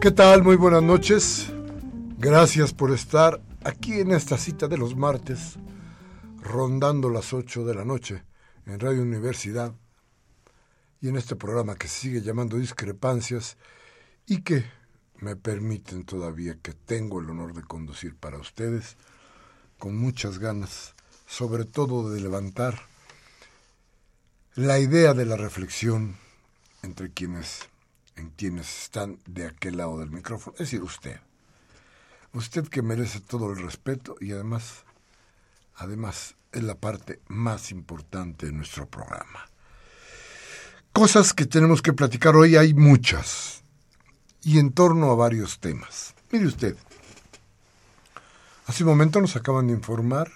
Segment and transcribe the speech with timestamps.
[0.00, 0.42] ¿Qué tal?
[0.42, 1.52] Muy buenas noches.
[2.16, 5.56] Gracias por estar aquí en esta cita de los martes,
[6.40, 8.24] rondando las 8 de la noche
[8.64, 9.74] en Radio Universidad
[11.02, 13.58] y en este programa que se sigue llamando Discrepancias
[14.24, 14.64] y que
[15.18, 18.96] me permiten todavía que tengo el honor de conducir para ustedes
[19.78, 20.94] con muchas ganas,
[21.26, 22.80] sobre todo de levantar
[24.54, 26.16] la idea de la reflexión
[26.82, 27.68] entre quienes
[28.16, 31.20] en quienes están de aquel lado del micrófono, es decir, usted.
[32.32, 34.84] Usted que merece todo el respeto y además,
[35.76, 39.48] además es la parte más importante de nuestro programa.
[40.92, 43.62] Cosas que tenemos que platicar hoy hay muchas
[44.42, 46.14] y en torno a varios temas.
[46.30, 46.76] Mire usted,
[48.66, 50.30] hace un momento nos acaban de informar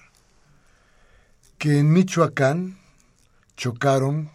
[1.59, 2.79] que en Michoacán
[3.57, 4.31] chocaron,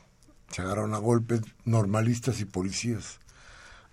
[0.51, 3.19] se agarraron a golpes normalistas y policías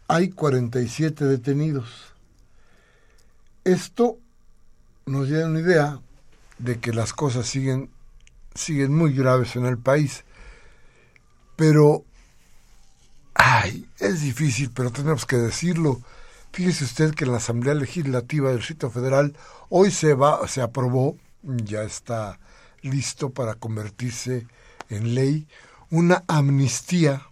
[0.08, 2.14] hay 47 detenidos.
[3.64, 4.18] Esto
[5.06, 6.00] nos da una idea
[6.58, 7.90] de que las cosas siguen,
[8.54, 10.24] siguen muy graves en el país.
[11.56, 12.04] Pero,
[13.34, 16.00] ay, es difícil, pero tenemos que decirlo.
[16.52, 19.36] Fíjese usted que en la Asamblea Legislativa del Distrito Federal
[19.68, 22.38] hoy se va, se aprobó, ya está
[22.82, 24.46] listo para convertirse
[24.88, 25.48] en ley,
[25.90, 27.26] una amnistía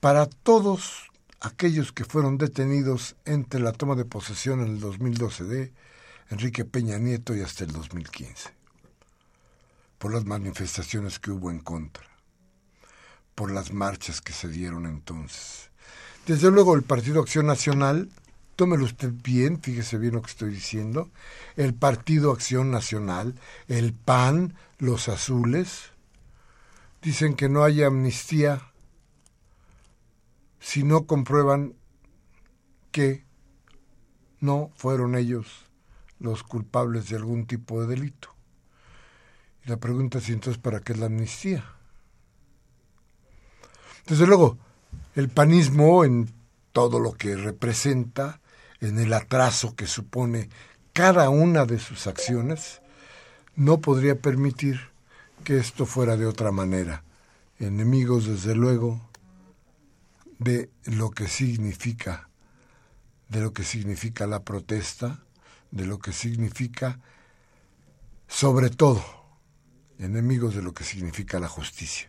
[0.00, 1.09] para todos
[1.40, 5.72] aquellos que fueron detenidos entre la toma de posesión en el 2012 de
[6.28, 8.50] Enrique Peña Nieto y hasta el 2015,
[9.98, 12.04] por las manifestaciones que hubo en contra,
[13.34, 15.70] por las marchas que se dieron entonces.
[16.26, 18.10] Desde luego el Partido Acción Nacional,
[18.54, 21.10] tómelo usted bien, fíjese bien lo que estoy diciendo,
[21.56, 23.34] el Partido Acción Nacional,
[23.66, 25.90] el PAN, los azules,
[27.02, 28.69] dicen que no hay amnistía
[30.60, 31.74] si no comprueban
[32.92, 33.24] que
[34.40, 35.66] no fueron ellos
[36.18, 38.34] los culpables de algún tipo de delito.
[39.64, 41.64] Y la pregunta es entonces para qué es la amnistía.
[44.06, 44.58] Desde luego,
[45.14, 46.32] el panismo en
[46.72, 48.40] todo lo que representa,
[48.80, 50.48] en el atraso que supone
[50.92, 52.80] cada una de sus acciones,
[53.56, 54.80] no podría permitir
[55.44, 57.02] que esto fuera de otra manera.
[57.58, 59.09] Enemigos, desde luego,
[60.40, 62.30] de lo que significa,
[63.28, 65.22] de lo que significa la protesta,
[65.70, 66.98] de lo que significa,
[68.26, 69.04] sobre todo,
[69.98, 72.08] enemigos de lo que significa la justicia.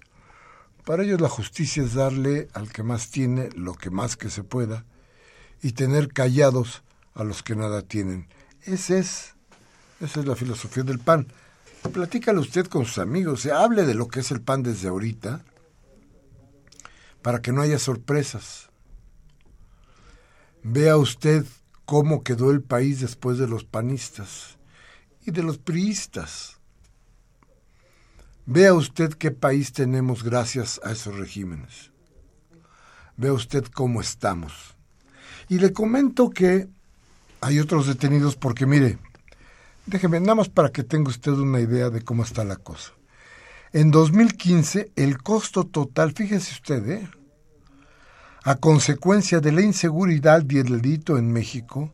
[0.85, 4.44] Para ellos la justicia es darle al que más tiene lo que más que se
[4.44, 4.85] pueda
[5.61, 6.83] y tener callados
[7.13, 8.27] a los que nada tienen.
[8.63, 9.33] Ese es,
[10.00, 11.27] esa es la filosofía del pan.
[11.91, 15.44] Platícale usted con sus amigos, se hable de lo que es el pan desde ahorita
[17.21, 18.69] para que no haya sorpresas.
[20.63, 21.45] Vea usted
[21.85, 24.57] cómo quedó el país después de los panistas
[25.25, 26.59] y de los priistas.
[28.45, 31.91] Vea usted qué país tenemos gracias a esos regímenes.
[33.18, 34.75] Vea usted cómo estamos.
[35.47, 36.69] Y le comento que
[37.41, 38.97] hay otros detenidos porque, mire,
[39.85, 42.94] déjeme, nada más para que tenga usted una idea de cómo está la cosa.
[43.73, 47.09] En 2015, el costo total, fíjese usted, ¿eh?
[48.44, 51.94] a consecuencia de la inseguridad y el delito en México,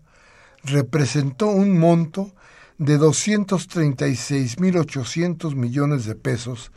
[0.63, 2.33] representó un monto
[2.79, 6.71] de 236.800 millones de pesos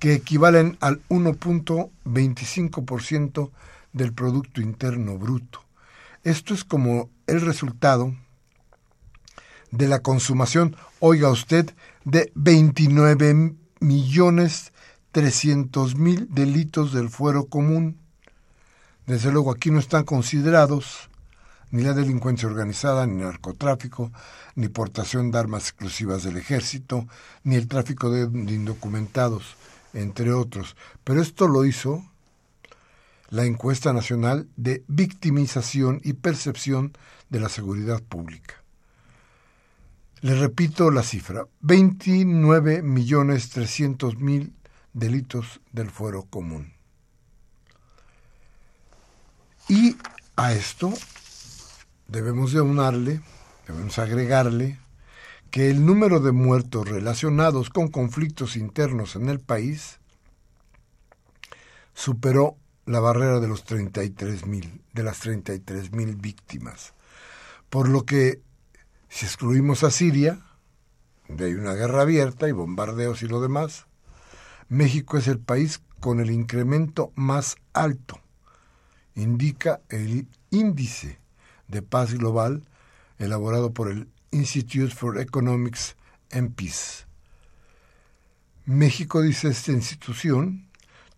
[0.00, 3.52] que equivalen al 1.25%
[3.92, 5.62] del Producto Interno Bruto.
[6.24, 8.16] Esto es como el resultado
[9.70, 11.72] de la consumación, oiga usted,
[12.04, 14.72] de 29 millones
[15.12, 17.98] 300 mil delitos del fuero común.
[19.06, 21.08] Desde luego aquí no están considerados
[21.70, 24.12] ni la delincuencia organizada, ni narcotráfico,
[24.54, 27.06] ni portación de armas exclusivas del ejército,
[27.44, 28.22] ni el tráfico de
[28.52, 29.56] indocumentados
[29.92, 30.76] entre otros.
[31.04, 32.04] Pero esto lo hizo
[33.28, 36.92] la encuesta nacional de victimización y percepción
[37.28, 38.59] de la seguridad pública.
[40.22, 43.50] Le repito la cifra, 29 millones
[44.18, 44.54] mil
[44.92, 46.74] delitos del fuero común.
[49.68, 49.96] Y
[50.36, 50.92] a esto
[52.08, 53.20] debemos de aunarle,
[53.66, 54.78] debemos agregarle
[55.50, 60.00] que el número de muertos relacionados con conflictos internos en el país
[61.94, 62.56] superó
[62.86, 66.94] la barrera de los 33 mil, de las 33 mil víctimas.
[67.68, 68.40] Por lo que,
[69.10, 70.40] si excluimos a Siria,
[71.28, 73.86] donde hay una guerra abierta y bombardeos y lo demás,
[74.68, 78.20] México es el país con el incremento más alto,
[79.16, 81.18] indica el índice
[81.66, 82.62] de paz global
[83.18, 85.96] elaborado por el Institute for Economics
[86.30, 87.04] and Peace.
[88.64, 90.68] México, dice esta institución,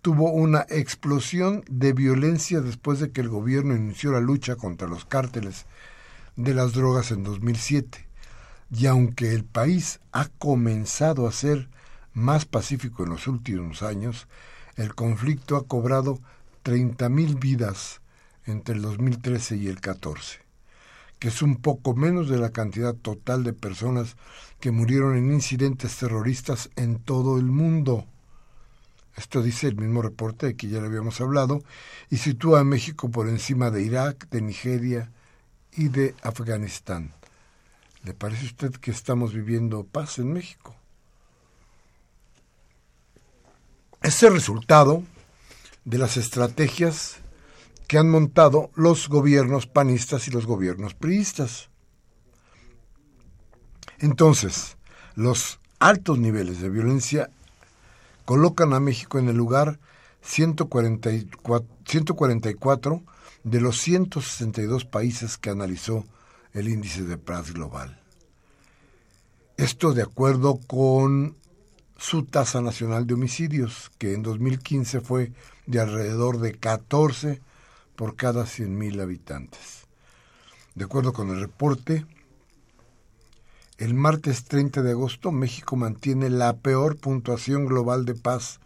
[0.00, 5.04] tuvo una explosión de violencia después de que el gobierno inició la lucha contra los
[5.04, 5.66] cárteles
[6.36, 8.06] de las drogas en 2007.
[8.70, 11.68] Y aunque el país ha comenzado a ser
[12.14, 14.28] más pacífico en los últimos años,
[14.76, 16.20] el conflicto ha cobrado
[16.64, 18.00] 30.000 vidas
[18.46, 20.42] entre el 2013 y el 14
[21.22, 24.16] que es un poco menos de la cantidad total de personas
[24.58, 28.04] que murieron en incidentes terroristas en todo el mundo.
[29.16, 31.62] Esto dice el mismo reporte de que ya le habíamos hablado
[32.10, 35.12] y sitúa a México por encima de Irak, de Nigeria
[35.76, 37.12] y de Afganistán.
[38.04, 40.74] ¿Le parece a usted que estamos viviendo paz en México?
[44.02, 45.04] Ese resultado
[45.84, 47.18] de las estrategias
[47.86, 51.68] que han montado los gobiernos panistas y los gobiernos priistas.
[53.98, 54.76] Entonces,
[55.14, 57.30] los altos niveles de violencia
[58.24, 59.78] colocan a México en el lugar
[60.22, 63.02] 144, 144
[63.44, 66.04] de los 162 países que analizó
[66.52, 68.00] el índice de paz global.
[69.56, 71.36] Esto de acuerdo con
[71.98, 75.32] su tasa nacional de homicidios, que en 2015 fue
[75.66, 77.40] de alrededor de 14
[77.96, 79.86] por cada 100.000 habitantes.
[80.74, 82.06] De acuerdo con el reporte,
[83.78, 88.60] el martes 30 de agosto México mantiene la peor puntuación global de paz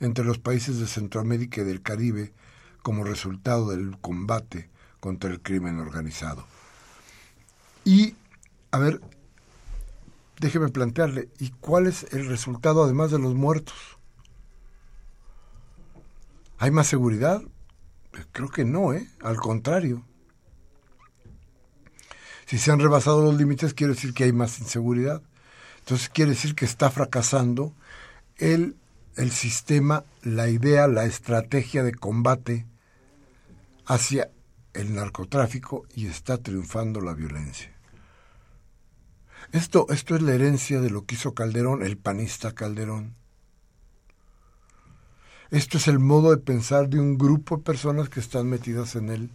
[0.00, 2.32] entre los países de Centroamérica y del Caribe
[2.82, 4.68] como resultado del combate
[5.00, 6.46] contra el crimen organizado.
[7.84, 8.14] Y,
[8.70, 9.00] a ver,
[10.38, 13.76] déjeme plantearle, ¿y cuál es el resultado además de los muertos?
[16.58, 17.42] ¿Hay más seguridad?
[18.32, 19.08] Creo que no, ¿eh?
[19.22, 20.04] Al contrario.
[22.46, 25.22] Si se han rebasado los límites, quiere decir que hay más inseguridad.
[25.80, 27.74] Entonces quiere decir que está fracasando
[28.36, 28.76] el,
[29.16, 32.66] el sistema, la idea, la estrategia de combate
[33.86, 34.30] hacia
[34.74, 37.72] el narcotráfico y está triunfando la violencia.
[39.52, 43.14] Esto, esto es la herencia de lo que hizo Calderón, el panista Calderón.
[45.50, 49.10] Esto es el modo de pensar de un grupo de personas que están metidas en
[49.10, 49.30] él,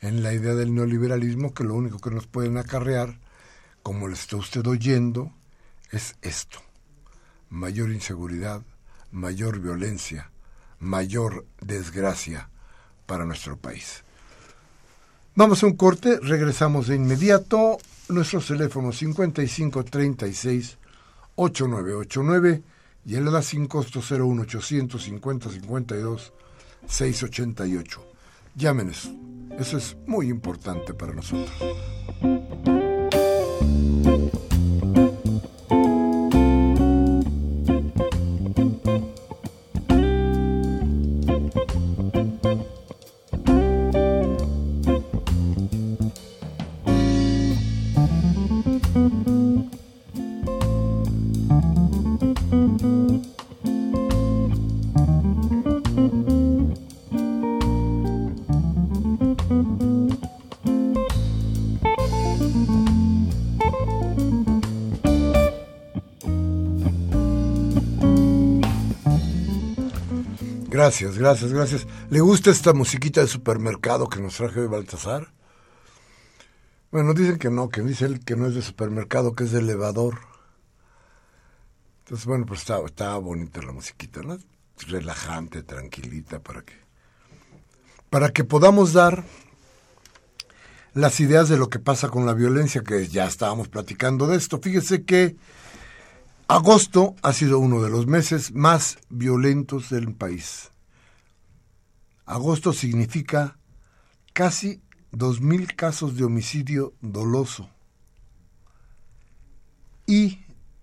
[0.00, 3.20] en la idea del neoliberalismo, que lo único que nos pueden acarrear,
[3.82, 5.34] como le está usted oyendo,
[5.90, 6.60] es esto.
[7.50, 8.62] Mayor inseguridad,
[9.10, 10.30] mayor violencia,
[10.78, 12.49] mayor desgracia
[13.10, 14.04] para nuestro país.
[15.34, 17.78] Vamos a un corte, regresamos de inmediato.
[18.08, 20.78] Nuestros teléfonos 5536
[21.34, 22.62] 8989
[23.06, 26.32] y le da sin costo 01850 52
[26.86, 28.06] 688.
[28.54, 29.10] Llámenes.
[29.58, 31.50] Eso es muy importante para nosotros.
[70.90, 71.86] Gracias, gracias, gracias.
[72.10, 75.32] ¿Le gusta esta musiquita de supermercado que nos traje hoy Baltasar?
[76.90, 79.60] Bueno, dicen que no, que dice él que no es de supermercado, que es de
[79.60, 80.18] elevador.
[82.00, 84.20] Entonces, bueno, pues estaba, bonita la musiquita.
[84.88, 86.74] Relajante, tranquilita, para que,
[88.10, 89.22] para que podamos dar
[90.94, 94.58] las ideas de lo que pasa con la violencia, que ya estábamos platicando de esto.
[94.60, 95.36] Fíjese que
[96.48, 100.69] agosto ha sido uno de los meses más violentos del país.
[102.30, 103.58] Agosto significa
[104.32, 107.68] casi 2.000 casos de homicidio doloso.
[110.06, 110.38] Y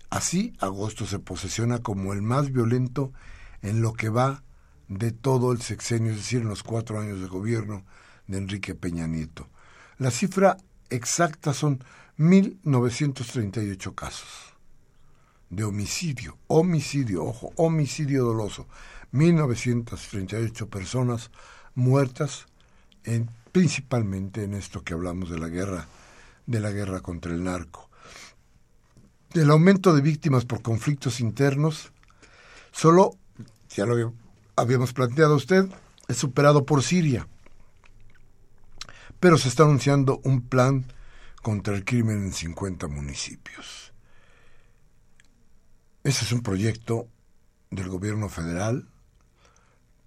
[0.10, 3.13] así agosto se posesiona como el más violento
[3.62, 4.44] en lo que va
[4.89, 7.86] de todo el sexenio, es decir, en los cuatro años de gobierno
[8.27, 9.48] de Enrique Peña Nieto.
[10.00, 10.58] La cifra
[10.89, 11.82] exacta son
[12.18, 14.58] 1.938 casos
[15.50, 18.68] de homicidio, homicidio, ojo, homicidio doloso.
[19.14, 21.32] 1.938 personas
[21.76, 22.46] muertas
[23.04, 25.88] en principalmente en esto que hablamos de la guerra,
[26.46, 27.90] de la guerra contra el narco.
[29.34, 31.92] El aumento de víctimas por conflictos internos,
[32.72, 33.18] solo,
[33.70, 34.14] ya lo
[34.56, 35.66] habíamos planteado usted,
[36.08, 37.28] es superado por Siria.
[39.20, 40.86] Pero se está anunciando un plan
[41.42, 43.94] contra el crimen en 50 municipios.
[46.04, 47.08] Ese es un proyecto
[47.70, 48.88] del gobierno federal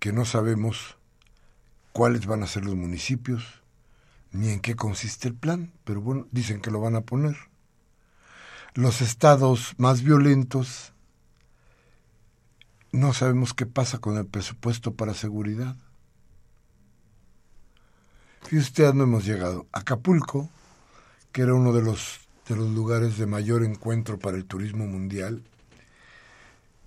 [0.00, 0.97] que no sabemos
[1.92, 3.62] cuáles van a ser los municipios,
[4.33, 7.37] ni en qué consiste el plan, pero bueno, dicen que lo van a poner.
[8.75, 10.95] Los estados más violentos,
[12.92, 15.76] no sabemos qué pasa con el presupuesto para seguridad.
[18.50, 19.66] Usted a dónde hemos llegado.
[19.71, 20.49] Acapulco,
[21.30, 25.45] que era uno de los, de los lugares de mayor encuentro para el turismo mundial,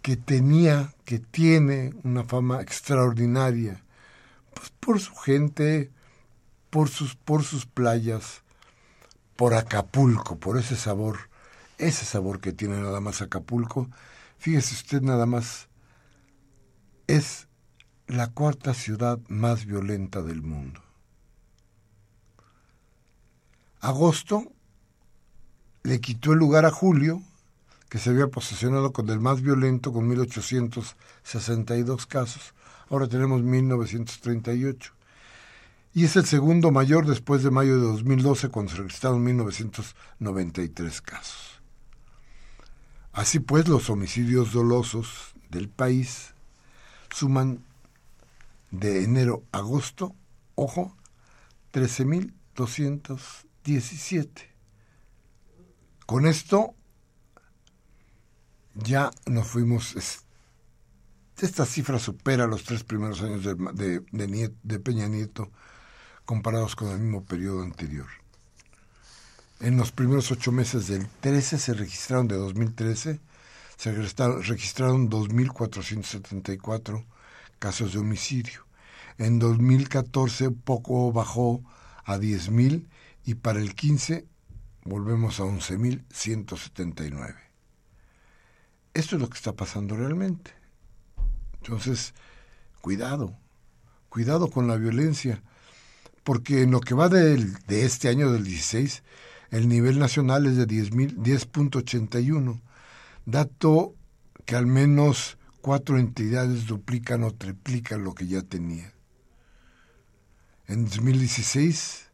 [0.04, 3.84] que tenía, que tiene una fama extraordinaria
[4.54, 5.92] pues por su gente,
[6.70, 8.44] por sus, por sus playas,
[9.36, 11.30] por Acapulco, por ese sabor,
[11.78, 13.90] ese sabor que tiene nada más Acapulco.
[14.38, 15.68] Fíjese usted nada más,
[17.08, 17.48] es
[18.08, 20.82] la cuarta ciudad más violenta del mundo.
[23.80, 24.52] Agosto
[25.84, 27.22] le quitó el lugar a Julio,
[27.94, 32.56] que se había posesionado con el más violento, con 1862 casos
[32.90, 34.94] ahora tenemos 1938.
[35.94, 41.62] Y es el segundo mayor después de mayo de 2012, cuando se registraron 1993 casos.
[43.12, 46.34] Así pues, los homicidios dolosos del país
[47.14, 47.64] suman
[48.72, 50.16] de enero a agosto,
[50.56, 50.98] ojo,
[51.74, 54.48] 13.217.
[56.08, 56.74] Con esto
[58.76, 59.96] ya nos fuimos
[61.42, 65.52] esta cifra supera los tres primeros años de, de, Peña Nieto
[66.26, 68.08] comparados con el mismo periodo anterior.
[69.60, 73.20] En los primeros ocho meses del 13 se registraron, de 2013,
[73.78, 77.04] se registraron 2.474
[77.60, 78.66] casos de homicidio.
[79.18, 81.64] En 2014 poco bajó
[82.06, 82.86] a 10.000
[83.26, 84.26] y para el 15
[84.84, 87.53] volvemos a 11.179.
[88.94, 90.52] Esto es lo que está pasando realmente.
[91.62, 92.14] Entonces,
[92.82, 93.36] cuidado,
[94.10, 95.42] cuidado con la violencia,
[96.24, 99.04] porque en lo que va de este año del 16,
[99.52, 102.60] el nivel nacional es de 10.81,
[103.26, 103.94] dato
[104.46, 108.92] que al menos cuatro entidades duplican o triplican lo que ya tenía.
[110.68, 112.10] En 2016,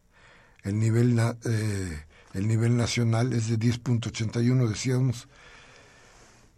[0.64, 5.26] el nivel, eh, el nivel nacional es de 10.81, decíamos,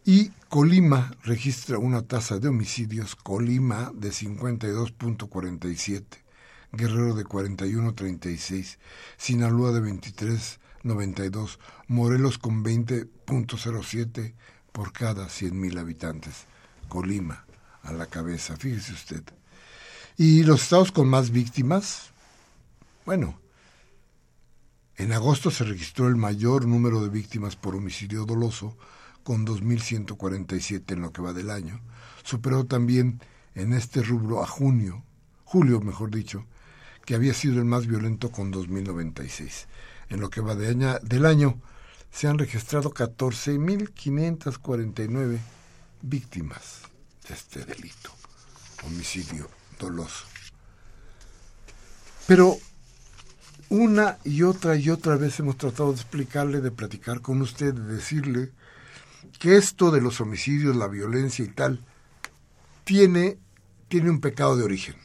[0.04, 6.04] y Colima registra una tasa de homicidios, Colima de 52.47,
[6.72, 8.78] Guerrero de 41.36,
[9.16, 14.34] Sinaloa de 23.92, Morelos con 20.07
[14.72, 16.46] por cada 100.000 habitantes.
[16.88, 17.44] Colima
[17.82, 19.22] a la cabeza, fíjese usted.
[20.16, 22.10] Y los estados con más víctimas,
[23.06, 23.38] bueno,
[24.96, 28.76] en agosto se registró el mayor número de víctimas por homicidio doloso,
[29.22, 31.80] con 2.147 en lo que va del año.
[32.22, 33.20] Superó también
[33.54, 35.02] en este rubro a junio,
[35.44, 36.44] julio mejor dicho,
[37.04, 39.66] que había sido el más violento con 2.096.
[40.08, 41.60] En lo que va de año, del año
[42.10, 45.38] se han registrado 14.549
[46.02, 46.82] víctimas
[47.26, 48.12] de este delito,
[48.84, 50.26] homicidio doloso.
[52.26, 52.58] Pero
[53.68, 57.94] una y otra y otra vez hemos tratado de explicarle, de platicar con usted, de
[57.94, 58.52] decirle
[59.38, 61.84] que esto de los homicidios, la violencia y tal,
[62.84, 63.38] tiene,
[63.88, 64.96] tiene un pecado de origen.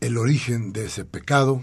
[0.00, 1.62] El origen de ese pecado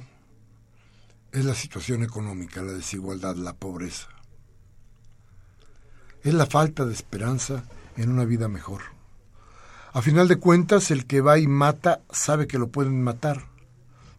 [1.32, 4.08] es la situación económica, la desigualdad, la pobreza.
[6.24, 7.64] Es la falta de esperanza
[7.96, 8.82] en una vida mejor.
[9.94, 13.48] A final de cuentas, el que va y mata sabe que lo pueden matar,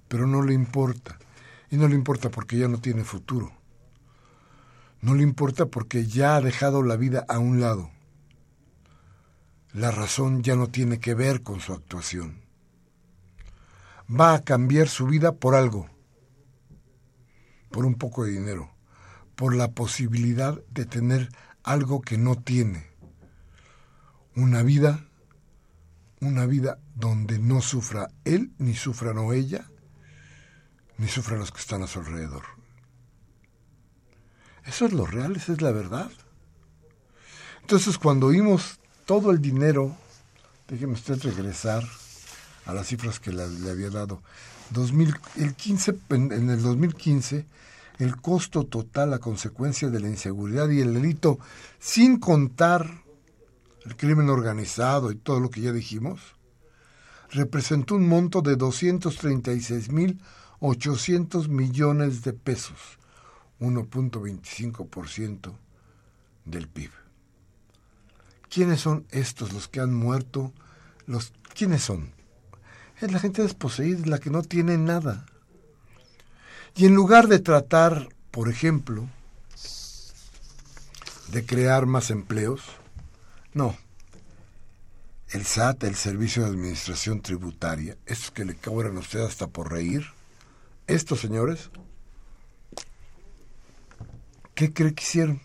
[0.08, 1.18] pero no le importa.
[1.70, 3.52] Y no le importa porque ya no tiene futuro.
[5.00, 7.90] No le importa porque ya ha dejado la vida a un lado.
[9.72, 12.42] La razón ya no tiene que ver con su actuación.
[14.08, 15.88] Va a cambiar su vida por algo,
[17.70, 18.70] por un poco de dinero,
[19.36, 21.28] por la posibilidad de tener
[21.62, 22.86] algo que no tiene.
[24.34, 25.08] Una vida
[26.20, 29.70] una vida donde no sufra él, ni sufra no ella,
[30.96, 32.57] ni sufran los que están a su alrededor.
[34.68, 36.10] Eso es lo real, esa es la verdad.
[37.62, 39.96] Entonces, cuando oímos todo el dinero,
[40.68, 41.82] déjeme usted regresar
[42.66, 44.20] a las cifras que le, había dado.
[44.70, 47.46] 2000, el 15, en el 2015,
[47.98, 51.38] el costo total a consecuencia de la inseguridad y el delito,
[51.78, 53.02] sin contar
[53.86, 56.20] el crimen organizado y todo lo que ya dijimos,
[57.30, 62.97] representó un monto de 236.800 millones de pesos,
[63.60, 65.52] 1.25%
[66.44, 66.90] del PIB.
[68.48, 70.52] ¿Quiénes son estos los que han muerto?
[71.06, 72.12] Los, ¿Quiénes son?
[73.00, 75.26] Es la gente desposeída, la que no tiene nada.
[76.74, 79.08] Y en lugar de tratar, por ejemplo,
[81.28, 82.62] de crear más empleos,
[83.52, 83.76] no.
[85.28, 89.70] El SAT, el Servicio de Administración Tributaria, estos que le cobran a usted hasta por
[89.70, 90.06] reír,
[90.86, 91.70] estos señores,
[94.58, 95.40] ¿qué cree que hicieron?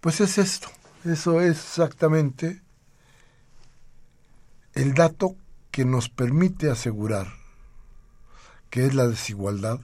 [0.00, 0.68] Pues es esto,
[1.04, 2.62] eso es exactamente
[4.74, 5.34] el dato
[5.72, 7.42] que nos permite asegurar
[8.74, 9.78] que es la desigualdad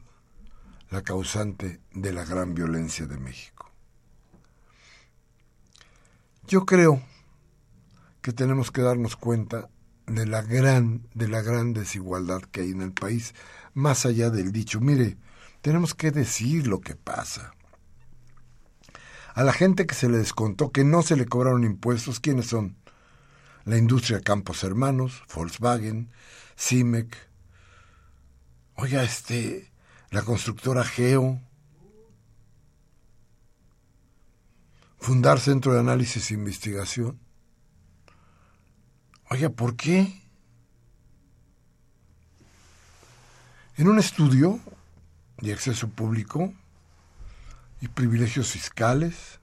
[0.90, 3.70] la causante de la gran violencia de México.
[6.48, 7.00] Yo creo
[8.20, 9.68] que tenemos que darnos cuenta
[10.09, 13.33] de la gran de la gran desigualdad que hay en el país,
[13.74, 15.16] más allá del dicho, mire,
[15.61, 17.55] tenemos que decir lo que pasa
[19.35, 22.74] a la gente que se le descontó, que no se le cobraron impuestos, ¿quiénes son?
[23.62, 26.11] La industria Campos Hermanos, Volkswagen,
[26.59, 27.30] CIMEC,
[28.81, 29.71] oiga, este,
[30.11, 31.38] la constructora Geo,
[34.99, 37.21] fundar Centro de Análisis e Investigación.
[39.29, 40.23] Oiga, ¿por qué?
[43.77, 44.59] En un estudio
[45.38, 46.53] de acceso público,
[47.81, 49.40] y privilegios fiscales.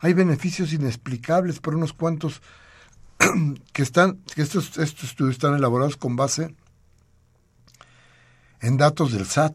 [0.00, 2.42] Hay beneficios inexplicables por unos cuantos
[3.72, 6.54] que están, que estos, estos estudios están elaborados con base
[8.62, 9.54] en datos del SAT.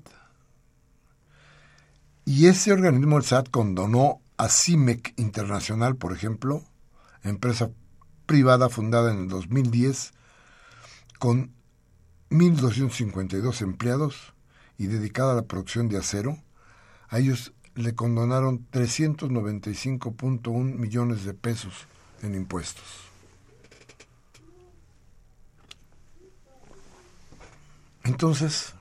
[2.25, 6.63] Y ese organismo, el SAT, condonó a CIMEC Internacional, por ejemplo,
[7.23, 7.71] empresa
[8.25, 10.13] privada fundada en el 2010,
[11.17, 11.53] con
[12.29, 14.33] 1.252 empleados
[14.77, 16.37] y dedicada a la producción de acero.
[17.07, 21.87] A ellos le condonaron 395.1 millones de pesos
[22.21, 22.83] en impuestos.
[28.03, 28.73] Entonces,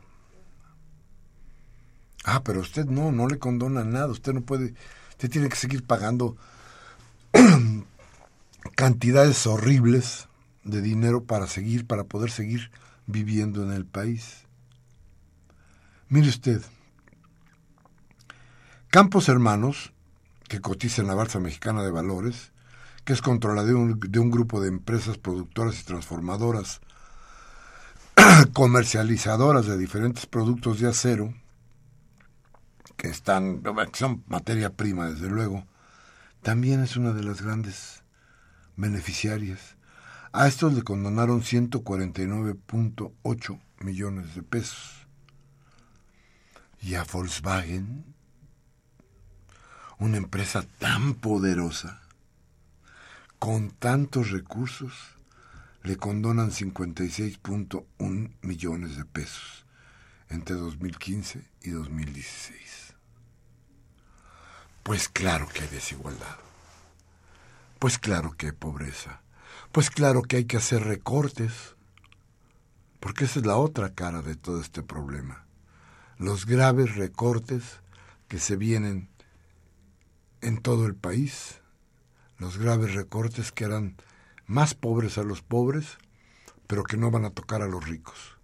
[2.27, 4.75] ah, pero usted no, no le condona nada, usted no puede,
[5.11, 6.37] usted tiene que seguir pagando
[8.75, 10.29] cantidades horribles
[10.65, 12.71] de dinero para seguir, para poder seguir
[13.07, 14.43] viviendo en el país.
[16.09, 16.63] Mire usted,
[18.91, 19.93] Campos Hermanos,
[20.49, 22.51] que cotiza en la Bolsa Mexicana de Valores,
[23.05, 26.81] que es controlada de un, de un grupo de empresas productoras y transformadoras,
[28.53, 31.33] comercializadoras de diferentes productos de acero,
[32.97, 35.67] que están, son materia prima, desde luego,
[36.43, 38.03] también es una de las grandes
[38.77, 39.77] beneficiarias.
[40.33, 45.07] A estos le condonaron 149.8 millones de pesos.
[46.83, 48.17] Y a Volkswagen
[49.99, 52.03] una empresa tan poderosa,
[53.39, 54.93] con tantos recursos,
[55.83, 59.65] le condonan 56.1 millones de pesos
[60.29, 62.86] entre 2015 y 2016.
[64.87, 66.37] Pues claro que hay desigualdad.
[67.81, 69.21] Pues claro que hay pobreza.
[69.73, 71.75] Pues claro que hay que hacer recortes.
[73.01, 75.45] Porque esa es la otra cara de todo este problema.
[76.19, 77.81] Los graves recortes
[78.29, 79.09] que se vienen
[80.41, 81.61] en todo el país.
[82.39, 83.97] Los graves recortes que harán
[84.47, 85.99] más pobres a los pobres,
[86.69, 88.39] pero que no van a tocar a los ricos.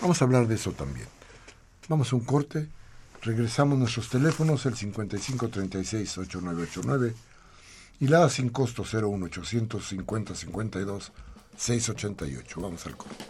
[0.00, 1.06] Vamos a hablar de eso también.
[1.88, 2.68] Vamos a un corte
[3.22, 7.14] Regresamos nuestros teléfonos, el 5536-8989
[8.00, 11.12] y la sin costo 01850 52
[11.56, 12.60] 688.
[12.60, 13.24] Vamos al corte.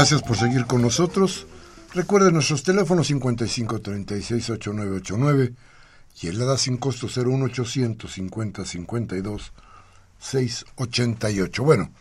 [0.00, 1.46] Gracias por seguir con nosotros.
[1.92, 5.54] Recuerden nuestros teléfonos 55 36 8989
[6.22, 9.52] y el ADA sin costo 01800 50 52
[10.18, 11.62] 688.
[11.62, 11.92] Bueno,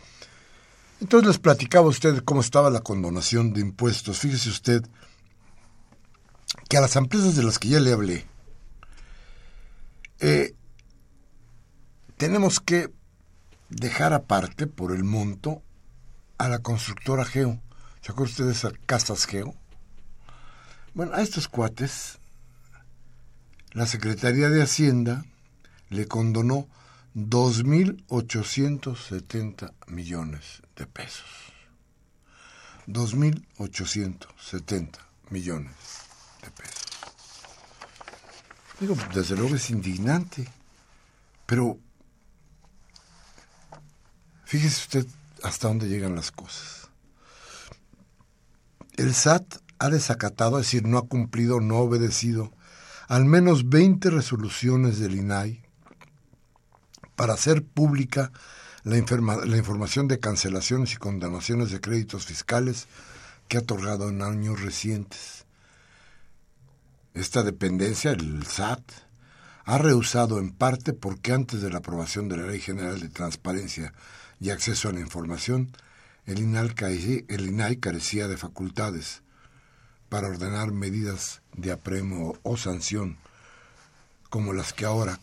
[1.02, 4.20] entonces les platicaba a usted cómo estaba la condonación de impuestos.
[4.20, 4.88] Fíjese usted
[6.70, 8.26] que a las empresas de las que ya le hablé,
[10.22, 10.56] eh,
[12.16, 12.94] tenemos que
[13.70, 15.62] dejar aparte por el monto
[16.38, 17.60] a la constructora Geo.
[18.10, 19.54] ¿Se acuerdan ustedes a Casas Geo?
[20.96, 22.18] Bueno, a estos cuates,
[23.74, 25.24] la Secretaría de Hacienda
[25.90, 26.68] le condonó
[27.14, 31.30] 2.870 millones de pesos.
[32.88, 34.98] 2.870
[35.30, 35.76] millones
[36.42, 36.88] de pesos.
[38.80, 40.52] Digo, desde luego es indignante,
[41.46, 41.78] pero
[44.46, 45.06] fíjese usted
[45.44, 46.79] hasta dónde llegan las cosas.
[49.00, 52.52] El SAT ha desacatado, es decir, no ha cumplido, no ha obedecido
[53.08, 55.64] al menos 20 resoluciones del INAI
[57.16, 58.34] para hacer pública
[58.84, 62.88] la, la, información de cancelaciones y condenaciones de créditos fiscales
[63.48, 65.46] que ha otorgado en años recientes.
[67.14, 68.84] Esta dependencia, el SAT,
[69.64, 73.94] ha rehusado en parte porque antes de la aprobación de la Ley General de Transparencia
[74.42, 75.72] y Acceso a la Información,
[76.30, 79.24] el INAI, carecía de facultades
[80.10, 83.18] para ordenar medidas de apremio o sanción
[84.30, 85.20] como las que ahora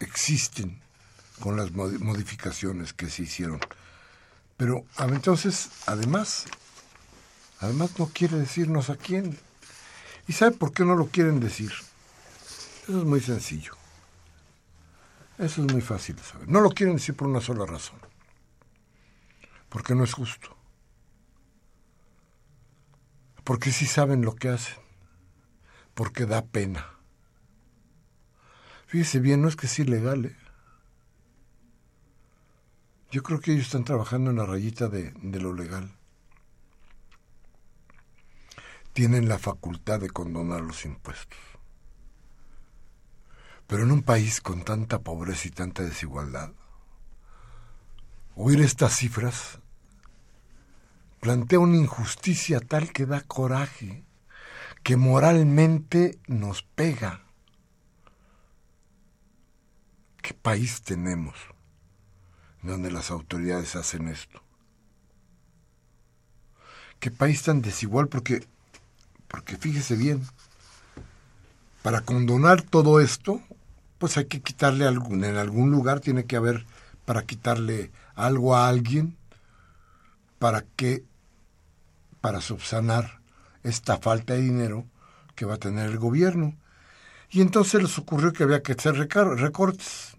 [0.00, 0.80] existen
[1.38, 3.60] con las modificaciones que se hicieron.
[4.56, 6.46] Pero entonces, además,
[7.60, 9.38] además no quiere decirnos a quién.
[10.26, 11.72] ¿Y sabe por qué no lo quieren decir?
[12.88, 13.76] Eso es muy sencillo.
[15.38, 16.48] Eso es muy fácil de saber.
[16.48, 18.13] No lo quieren decir por una sola razón
[19.74, 20.56] porque no es justo.
[23.42, 24.78] Porque sí saben lo que hacen,
[25.94, 26.94] porque da pena.
[28.86, 30.26] Fíjese bien, no es que sea ilegal.
[30.26, 30.36] ¿eh?
[33.10, 35.90] Yo creo que ellos están trabajando en la rayita de, de lo legal.
[38.92, 41.40] Tienen la facultad de condonar los impuestos.
[43.66, 46.52] Pero en un país con tanta pobreza y tanta desigualdad,
[48.36, 49.58] oír estas cifras
[51.24, 54.04] plantea una injusticia tal que da coraje,
[54.82, 57.22] que moralmente nos pega.
[60.20, 61.34] ¿Qué país tenemos
[62.60, 64.42] donde las autoridades hacen esto?
[67.00, 68.08] ¿Qué país tan desigual?
[68.08, 68.46] Porque,
[69.26, 70.20] porque fíjese bien,
[71.82, 73.40] para condonar todo esto,
[73.96, 76.66] pues hay que quitarle algún, en algún lugar tiene que haber
[77.06, 79.16] para quitarle algo a alguien,
[80.38, 81.02] para que,
[82.24, 83.20] para subsanar
[83.64, 84.86] esta falta de dinero
[85.34, 86.56] que va a tener el gobierno.
[87.28, 90.16] Y entonces les ocurrió que había que hacer recortes.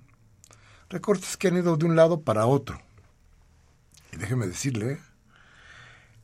[0.87, 2.79] Recortes que han ido de un lado para otro.
[4.13, 4.99] Y déjeme decirle,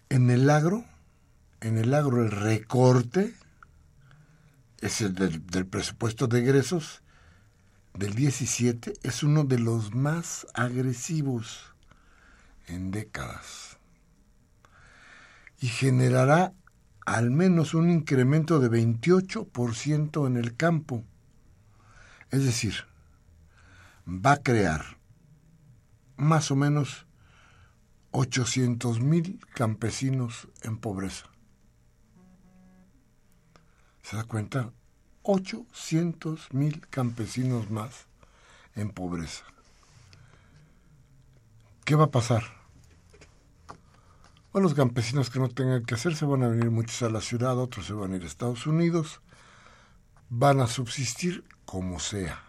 [0.10, 0.86] en el agro,
[1.62, 3.34] en el agro el recorte
[4.82, 7.02] es el del, del presupuesto de egresos
[7.96, 11.74] del 17 es uno de los más agresivos
[12.67, 13.71] en décadas
[15.62, 16.54] y generará
[17.06, 21.04] al menos un incremento de 28% en el campo.
[22.32, 22.74] Es decir,
[24.08, 24.97] va a crear
[26.17, 27.06] más o menos
[28.10, 31.28] 800 mil campesinos en pobreza.
[34.02, 34.71] ¿Se da cuenta?
[35.21, 38.08] 800 mil campesinos más
[38.76, 39.45] en pobreza.
[41.86, 42.61] ¿Qué va a pasar?
[44.52, 47.22] Bueno, los campesinos que no tengan que hacer se van a venir muchos a la
[47.22, 49.22] ciudad, otros se van a ir a Estados Unidos,
[50.30, 52.44] van a subsistir como sea.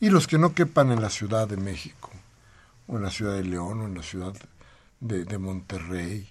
[0.00, 2.10] Y los que no quepan en la Ciudad de México,
[2.86, 4.32] o en la Ciudad de León, o en la Ciudad
[5.00, 6.26] de, de Monterrey,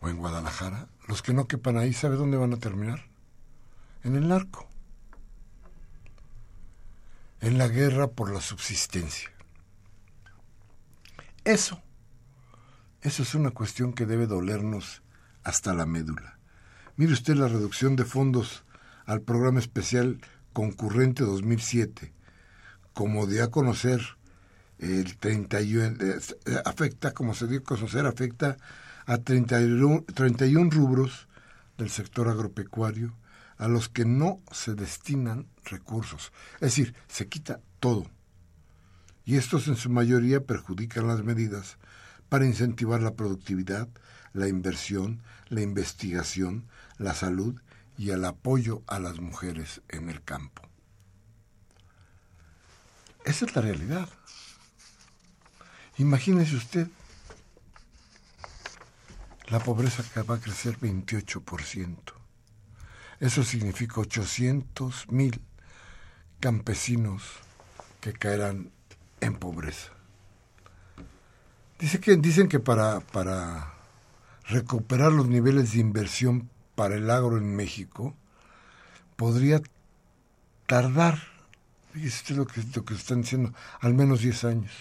[0.00, 3.04] o en Guadalajara, los que no quepan ahí, ¿sabe dónde van a terminar?
[4.04, 4.66] En el narco.
[7.42, 9.30] En la guerra por la subsistencia.
[11.44, 11.82] Eso
[13.02, 15.02] eso es una cuestión que debe dolernos
[15.42, 16.38] hasta la médula.
[16.96, 18.64] Mire usted la reducción de fondos
[19.06, 20.20] al programa especial
[20.52, 22.12] concurrente 2007.
[22.92, 24.00] Como dio a conocer
[24.78, 26.20] el 31, eh,
[26.64, 28.56] afecta, como se dio a conocer, afecta
[29.06, 31.28] a 31, 31 rubros
[31.78, 33.16] del sector agropecuario
[33.56, 36.32] a los que no se destinan recursos.
[36.54, 38.10] Es decir, se quita todo.
[39.24, 41.78] Y estos en su mayoría perjudican las medidas
[42.30, 43.88] para incentivar la productividad,
[44.32, 46.66] la inversión, la investigación,
[46.96, 47.60] la salud
[47.98, 50.62] y el apoyo a las mujeres en el campo.
[53.24, 54.08] Esa es la realidad.
[55.98, 56.88] Imagínese usted,
[59.48, 61.96] la pobreza que va a crecer 28%.
[63.18, 65.42] Eso significa 800 mil
[66.38, 67.22] campesinos
[68.00, 68.70] que caerán
[69.20, 69.99] en pobreza.
[71.80, 73.72] Dice que, dicen que para, para
[74.46, 78.14] recuperar los niveles de inversión para el agro en México
[79.16, 79.62] podría
[80.66, 81.18] tardar,
[81.94, 84.72] fíjese lo que, lo que están diciendo, al menos 10 años.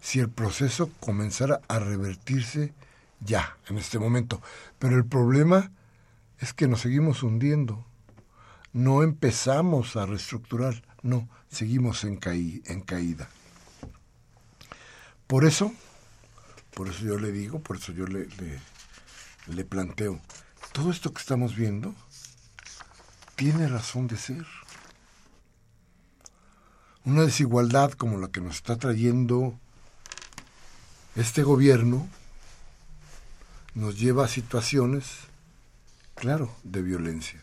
[0.00, 2.72] Si el proceso comenzara a revertirse
[3.20, 4.40] ya, en este momento.
[4.78, 5.70] Pero el problema
[6.38, 7.84] es que nos seguimos hundiendo.
[8.72, 13.28] No empezamos a reestructurar, no, seguimos en caída.
[15.30, 15.72] Por eso,
[16.74, 18.26] por eso yo le digo, por eso yo le,
[19.46, 20.20] le, planteo,
[20.72, 21.94] todo esto que estamos viendo
[23.36, 24.44] tiene razón de ser.
[27.04, 29.56] Una desigualdad como la que nos está trayendo
[31.14, 32.08] este gobierno
[33.76, 35.06] nos lleva a situaciones,
[36.16, 37.40] claro, de violencia.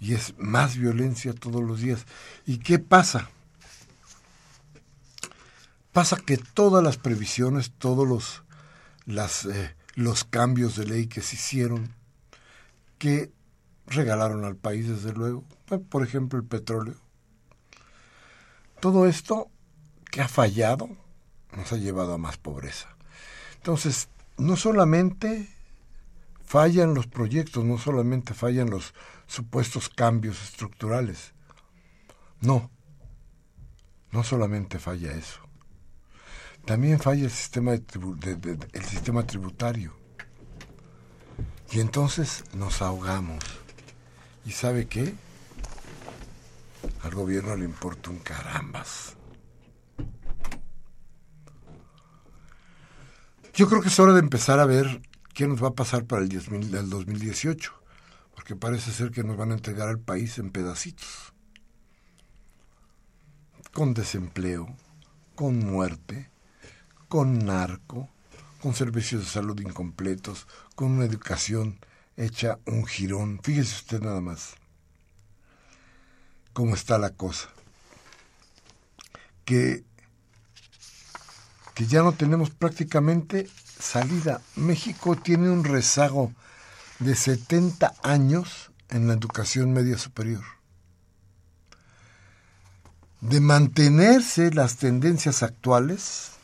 [0.00, 2.04] Y es más violencia todos los días.
[2.44, 3.30] ¿Y qué pasa?
[5.96, 8.44] Pasa que todas las previsiones, todos los,
[9.50, 11.94] eh, los cambios de ley que se hicieron,
[12.98, 13.32] que
[13.86, 15.42] regalaron al país, desde luego,
[15.88, 16.96] por ejemplo, el petróleo,
[18.78, 19.50] todo esto
[20.10, 20.90] que ha fallado
[21.56, 22.94] nos ha llevado a más pobreza.
[23.54, 25.48] Entonces, no solamente
[26.44, 28.92] fallan los proyectos, no solamente fallan los
[29.26, 31.32] supuestos cambios estructurales,
[32.42, 32.70] no,
[34.12, 35.45] no solamente falla eso
[36.66, 39.96] también falla el sistema, el sistema tributario.
[41.70, 43.42] Y entonces nos ahogamos.
[44.44, 45.14] ¿Y sabe qué?
[47.02, 49.16] Al gobierno le importa un carambas.
[53.54, 55.00] Yo creo que es hora de empezar a ver
[55.34, 57.72] qué nos va a pasar para el, el 2018,
[58.34, 61.32] porque parece ser que nos van a entregar al país en pedacitos,
[63.72, 64.76] con desempleo,
[65.34, 66.30] con muerte,
[67.08, 68.08] con narco,
[68.60, 71.78] con servicios de salud incompletos, con una educación
[72.16, 73.40] hecha un jirón.
[73.42, 74.54] Fíjese usted nada más.
[76.52, 77.48] cómo está la cosa.
[79.44, 79.84] Que,
[81.74, 84.40] que ya no tenemos prácticamente salida.
[84.56, 86.32] México tiene un rezago
[86.98, 90.42] de 70 años en la educación media superior.
[93.20, 96.35] De mantenerse las tendencias actuales,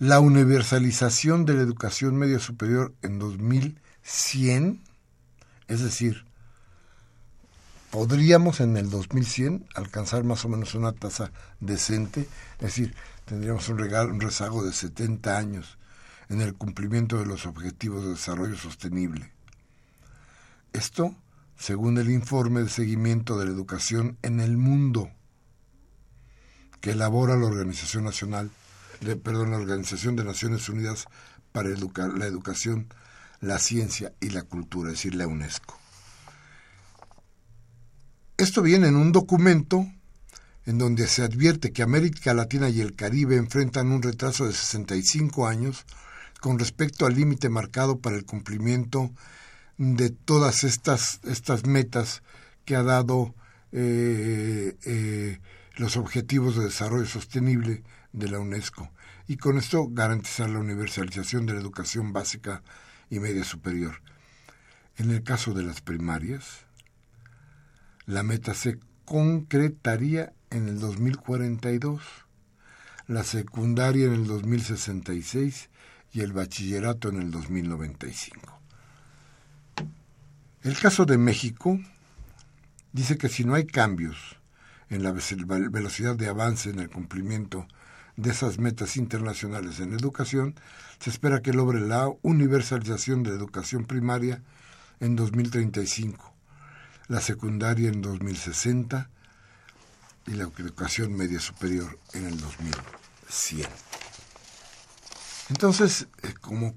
[0.00, 4.80] la universalización de la educación media superior en 2100,
[5.68, 6.24] es decir,
[7.90, 12.22] podríamos en el 2100 alcanzar más o menos una tasa decente,
[12.54, 12.94] es decir,
[13.26, 15.76] tendríamos un, regalo, un rezago de 70 años
[16.30, 19.30] en el cumplimiento de los objetivos de desarrollo sostenible.
[20.72, 21.14] Esto,
[21.58, 25.10] según el informe de seguimiento de la educación en el mundo
[26.80, 28.50] que elabora la Organización Nacional,
[29.00, 31.06] perdón, la Organización de Naciones Unidas
[31.52, 32.86] para la Educación,
[33.40, 35.78] la Ciencia y la Cultura, es decir, la UNESCO.
[38.36, 39.86] Esto viene en un documento
[40.66, 45.46] en donde se advierte que América Latina y el Caribe enfrentan un retraso de 65
[45.46, 45.84] años
[46.40, 49.10] con respecto al límite marcado para el cumplimiento
[49.78, 52.22] de todas estas, estas metas
[52.64, 53.34] que ha dado
[53.72, 55.38] eh, eh,
[55.76, 57.82] los Objetivos de Desarrollo Sostenible
[58.12, 58.90] de la UNESCO
[59.28, 62.62] y con esto garantizar la universalización de la educación básica
[63.08, 64.02] y media superior.
[64.96, 66.66] En el caso de las primarias,
[68.06, 72.02] la meta se concretaría en el 2042,
[73.06, 75.70] la secundaria en el 2066
[76.12, 78.60] y el bachillerato en el 2095.
[80.62, 81.80] El caso de México
[82.92, 84.36] dice que si no hay cambios
[84.90, 87.66] en la velocidad de avance en el cumplimiento
[88.20, 90.54] de esas metas internacionales en educación,
[90.98, 94.42] se espera que logre la universalización de la educación primaria
[95.00, 96.34] en 2035,
[97.08, 99.08] la secundaria en 2060
[100.26, 103.66] y la educación media superior en el 2100.
[105.48, 106.74] Entonces, eh, como,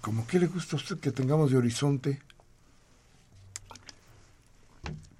[0.00, 2.20] como ¿qué le gusta a usted que tengamos de horizonte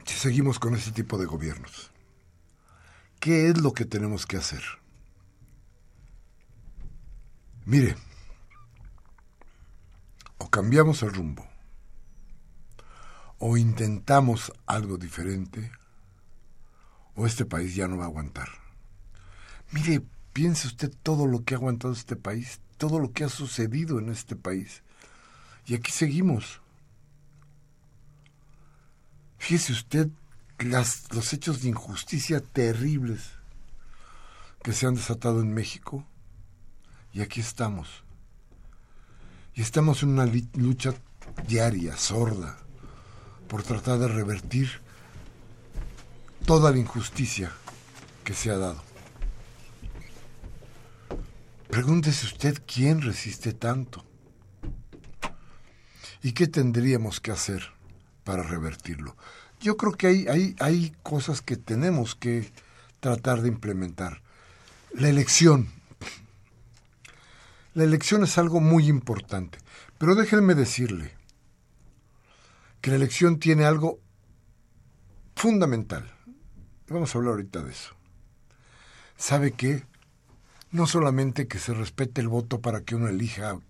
[0.05, 1.93] si seguimos con ese tipo de gobiernos?
[3.21, 4.84] ¿Qué es lo que tenemos que hacer?
[7.66, 7.96] Mire,
[10.38, 11.46] o cambiamos el rumbo,
[13.38, 15.72] o intentamos algo diferente,
[17.14, 18.48] o este país ya no va a aguantar.
[19.72, 23.98] Mire, piense usted todo lo que ha aguantado este país, todo lo que ha sucedido
[23.98, 24.83] en este país.
[25.66, 26.61] Y aquí seguimos.
[29.38, 30.09] Fíjese usted
[30.59, 33.31] los hechos de injusticia terribles
[34.62, 36.07] que se han desatado en México.
[37.14, 38.03] Y aquí estamos.
[39.55, 40.92] Y estamos en una lucha
[41.46, 42.59] diaria, sorda,
[43.46, 44.68] por tratar de revertir
[46.44, 47.53] toda la injusticia
[48.24, 48.83] que se ha dado.
[51.68, 54.05] Pregúntese usted quién resiste tanto.
[56.20, 57.62] ¿Y qué tendríamos que hacer
[58.24, 59.16] para revertirlo?
[59.61, 62.50] Yo creo que hay, hay, hay cosas que tenemos que
[62.98, 64.20] tratar de implementar.
[64.92, 65.84] La elección.
[67.75, 69.59] La elección es algo muy importante.
[69.99, 71.15] Pero déjenme decirle
[72.81, 74.01] que la elección tiene algo
[75.37, 76.11] fundamental.
[76.89, 77.95] Vamos a hablar ahorita de eso.
[79.17, 79.85] ¿Sabe qué?
[80.75, 83.61] no solamente que se respete el voto para que uno elija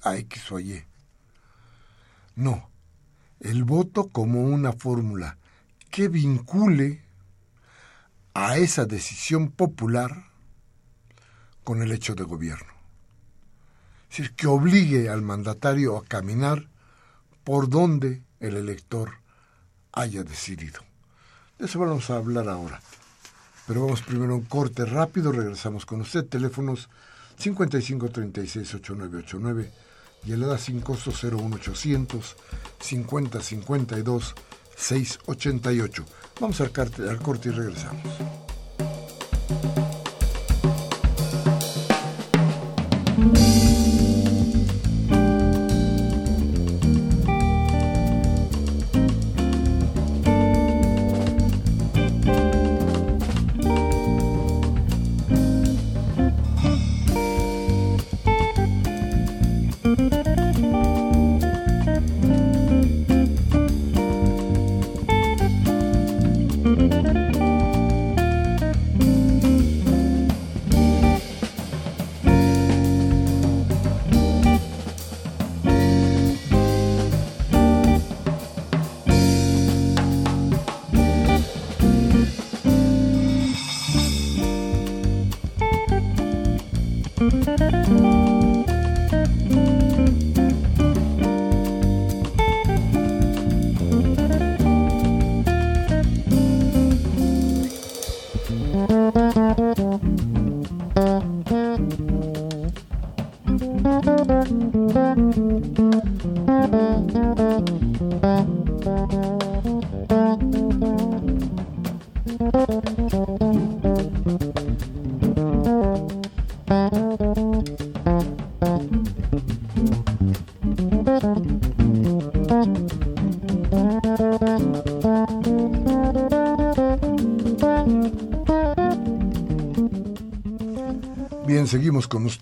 [0.00, 0.84] a X o a Y.
[2.36, 2.70] No,
[3.40, 5.38] el voto como una fórmula
[5.90, 7.02] que vincule
[8.32, 10.26] a esa decisión popular
[11.64, 12.71] con el hecho de gobierno.
[14.12, 16.68] Es decir, que obligue al mandatario a caminar
[17.44, 19.12] por donde el elector
[19.90, 20.80] haya decidido.
[21.58, 22.82] De eso vamos a hablar ahora.
[23.66, 26.26] Pero vamos primero a un corte rápido, regresamos con usted.
[26.26, 26.90] Teléfonos
[27.42, 29.70] 5536-8989
[30.26, 32.36] y el EDA sin costo 01800
[32.80, 34.34] 5052
[34.76, 36.04] 688.
[36.38, 36.70] Vamos al,
[37.08, 38.04] al corte y regresamos.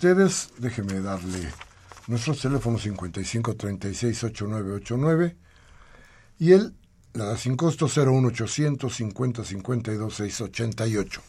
[0.01, 0.49] Ustedes.
[0.57, 1.53] Déjeme darle
[2.07, 5.37] nuestros teléfonos 55 36 8989
[6.39, 6.75] y el
[7.13, 11.21] la sin costo 01800 50 52 688.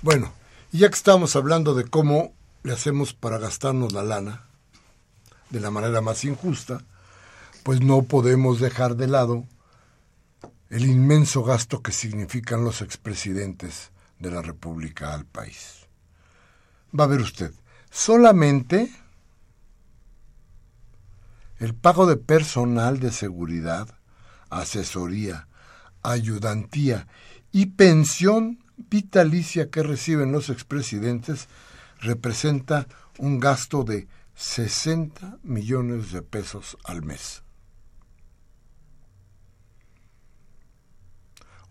[0.00, 0.32] Bueno,
[0.72, 2.32] y ya que estamos hablando de cómo
[2.62, 4.46] le hacemos para gastarnos la lana
[5.50, 6.82] de la manera más injusta,
[7.62, 9.44] pues no podemos dejar de lado
[10.70, 15.86] el inmenso gasto que significan los expresidentes de la República al país.
[16.98, 17.52] Va a ver usted,
[17.98, 18.92] solamente
[21.58, 23.88] el pago de personal de seguridad,
[24.50, 25.48] asesoría,
[26.04, 27.08] ayudantía
[27.50, 31.48] y pensión vitalicia que reciben los expresidentes
[31.98, 32.86] representa
[33.18, 37.42] un gasto de 60 millones de pesos al mes.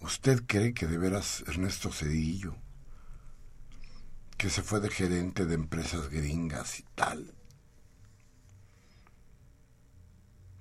[0.02, 2.58] ¿Usted cree que de veras Ernesto Cedillo,
[4.38, 7.34] que se fue de gerente de empresas gringas y tal,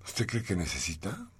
[0.04, 1.30] ¿usted cree que necesita?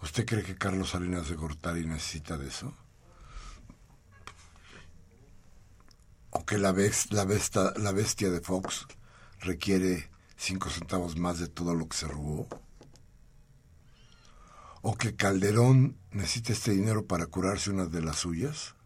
[0.00, 2.72] ¿Usted cree que Carlos Salinas de Gortari necesita de eso?
[6.30, 8.86] ¿O que la, la, la bestia de Fox
[9.40, 12.46] requiere cinco centavos más de todo lo que se robó?
[14.82, 18.76] ¿O que Calderón necesita este dinero para curarse una de las suyas?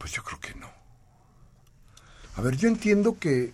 [0.00, 0.66] Pues yo creo que no.
[2.36, 3.52] A ver, yo entiendo que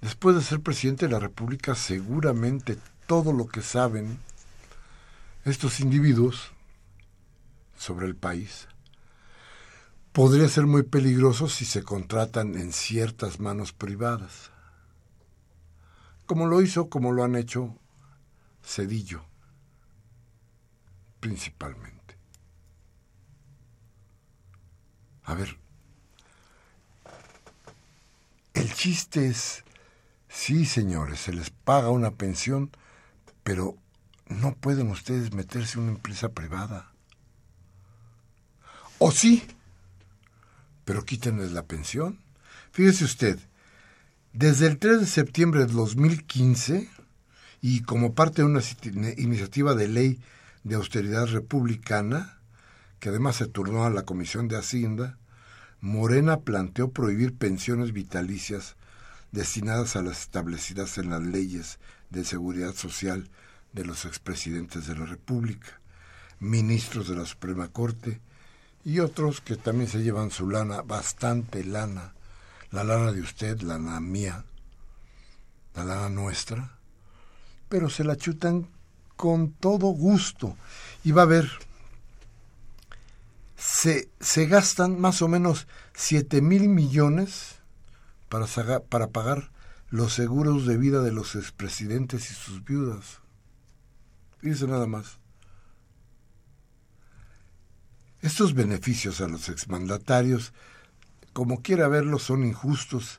[0.00, 2.78] después de ser presidente de la República, seguramente
[3.08, 4.20] todo lo que saben
[5.44, 6.52] estos individuos
[7.76, 8.68] sobre el país
[10.12, 14.52] podría ser muy peligroso si se contratan en ciertas manos privadas,
[16.24, 17.76] como lo hizo, como lo han hecho
[18.62, 19.24] Cedillo,
[21.18, 21.93] principalmente.
[25.24, 25.56] A ver,
[28.54, 29.64] el chiste es,
[30.28, 32.70] sí señores, se les paga una pensión,
[33.42, 33.76] pero
[34.28, 36.92] no pueden ustedes meterse en una empresa privada.
[38.98, 39.42] O sí,
[40.84, 42.20] pero quítenles la pensión.
[42.72, 43.38] Fíjese usted,
[44.32, 46.90] desde el 3 de septiembre de 2015,
[47.60, 48.60] y como parte de una
[49.16, 50.20] iniciativa de ley
[50.64, 52.38] de austeridad republicana,
[53.04, 55.18] que además se turnó a la Comisión de Hacienda,
[55.82, 58.76] Morena planteó prohibir pensiones vitalicias
[59.30, 63.28] destinadas a las establecidas en las leyes de seguridad social
[63.74, 65.82] de los expresidentes de la República,
[66.40, 68.22] ministros de la Suprema Corte
[68.86, 72.14] y otros que también se llevan su lana, bastante lana,
[72.70, 74.46] la lana de usted, la lana mía,
[75.74, 76.78] la lana nuestra,
[77.68, 78.66] pero se la chutan
[79.16, 80.56] con todo gusto.
[81.04, 81.50] Y va a ver,
[83.66, 87.60] se, se gastan más o menos 7 mil millones
[88.28, 88.46] para,
[88.80, 89.52] para pagar
[89.88, 93.20] los seguros de vida de los expresidentes y sus viudas.
[94.42, 95.18] Dice nada más.
[98.20, 100.52] Estos beneficios a los exmandatarios,
[101.32, 103.18] como quiera verlos, son injustos.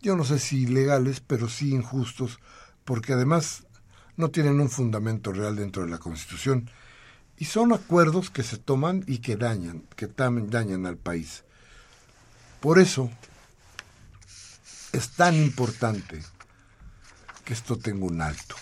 [0.00, 2.38] Yo no sé si ilegales, pero sí injustos,
[2.84, 3.66] porque además
[4.16, 6.70] no tienen un fundamento real dentro de la Constitución
[7.38, 11.44] y son acuerdos que se toman y que dañan, que dañan al país.
[12.60, 13.10] Por eso,
[14.92, 16.22] es tan importante
[17.44, 18.54] que esto tenga un alto,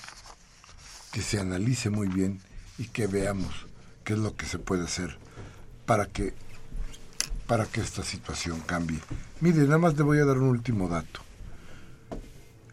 [1.12, 2.41] que se analice muy bien
[2.79, 3.66] y que veamos
[4.05, 5.18] qué es lo que se puede hacer
[5.87, 6.35] para que
[7.47, 8.99] para que esta situación cambie.
[9.41, 11.20] Mire, nada más le voy a dar un último dato.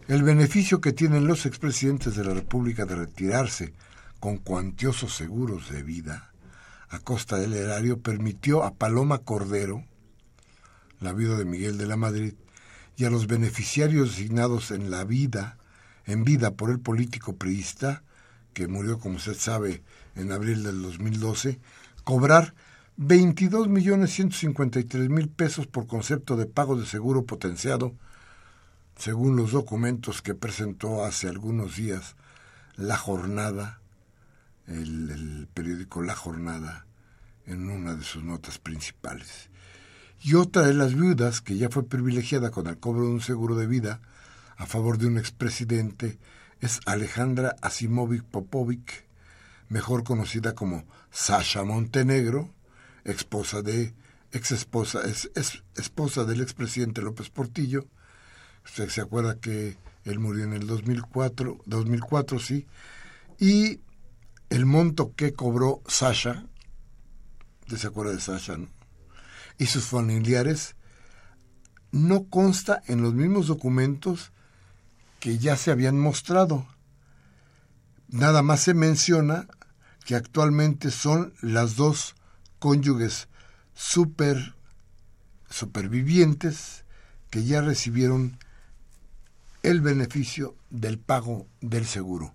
[0.07, 3.73] El beneficio que tienen los expresidentes de la República de retirarse
[4.19, 6.29] con cuantiosos seguros de vida
[6.89, 9.85] a costa del erario permitió a Paloma Cordero,
[10.99, 12.33] la viuda de Miguel de la Madrid,
[12.97, 15.57] y a los beneficiarios designados en la vida,
[16.05, 18.03] en vida por el político priista,
[18.53, 19.83] que murió, como usted sabe,
[20.15, 21.59] en abril del 2012,
[22.03, 22.55] cobrar
[22.97, 27.93] 22 millones 153 mil pesos por concepto de pago de seguro potenciado,
[28.97, 32.15] según los documentos que presentó hace algunos días
[32.75, 33.79] La Jornada,
[34.69, 36.85] el, periódico La Jornada,
[37.45, 39.49] en una de sus notas principales
[40.21, 43.55] y otra de las viudas que ya fue privilegiada con el cobro de un seguro
[43.55, 44.01] de vida
[44.57, 46.19] a favor de un expresidente
[46.59, 49.05] es Alejandra Asimovic Popovic,
[49.69, 52.53] mejor conocida como Sasha Montenegro,
[53.05, 53.93] esposa de
[54.31, 55.29] ex esposa es,
[55.75, 57.87] esposa del expresidente López Portillo.
[58.65, 62.67] Usted se acuerda que él murió en el 2004, 2004 sí,
[63.39, 63.79] y
[64.49, 66.45] el monto que cobró Sasha,
[67.67, 68.67] ¿se acuerda de Sasha, no?
[69.59, 70.75] y sus familiares
[71.91, 74.31] no consta en los mismos documentos
[75.19, 76.65] que ya se habían mostrado.
[78.07, 79.47] Nada más se menciona
[80.05, 82.15] que actualmente son las dos
[82.57, 83.27] cónyuges
[83.75, 84.55] super,
[85.49, 86.85] supervivientes
[87.29, 88.39] que ya recibieron
[89.61, 92.33] el beneficio del pago del seguro.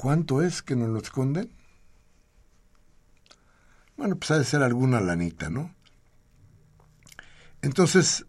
[0.00, 1.50] ¿Cuánto es que nos lo esconden?
[3.98, 5.74] Bueno, pues ha de ser alguna lanita, ¿no?
[7.60, 8.24] Entonces,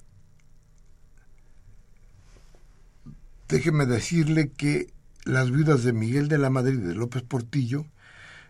[3.47, 4.93] déjeme decirle que
[5.23, 7.85] las viudas de Miguel de la Madrid y de López Portillo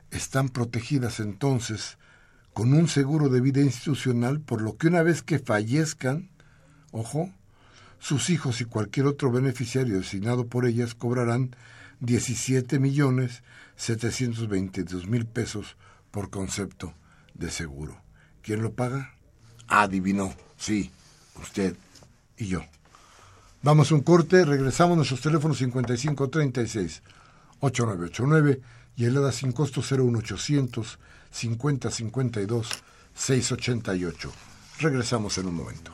[0.09, 1.99] están protegidas entonces
[2.53, 6.32] con un seguro de vida institucional, por lo que una vez que fallezcan,
[6.91, 7.32] ojo,
[7.99, 11.55] sus hijos y cualquier otro beneficiario designado por ellas cobrarán
[12.02, 13.43] 17 millones
[13.78, 15.78] 722 mil pesos
[16.12, 16.93] por concepto
[17.34, 18.02] de seguro.
[18.41, 19.14] ¿Quién lo paga?
[19.68, 20.91] Adivinó, sí,
[21.41, 21.76] usted
[22.38, 22.64] y yo.
[23.64, 27.04] Vamos a un corte, regresamos a nuestros teléfonos 5536
[27.60, 28.62] 8989
[28.95, 30.99] y el EDA sin costo 01800
[31.32, 32.70] 5052
[33.14, 34.32] 688.
[34.80, 35.91] Regresamos en un momento.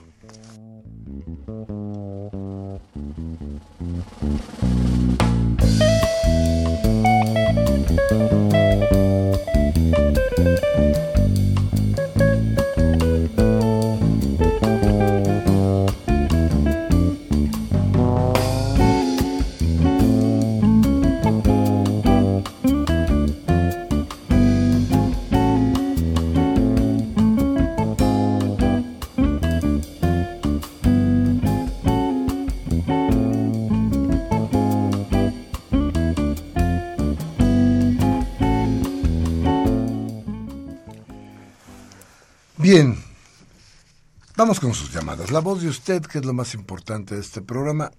[44.48, 45.30] Vamos con sus llamadas.
[45.30, 47.92] La voz de usted, que es lo más importante de este programa,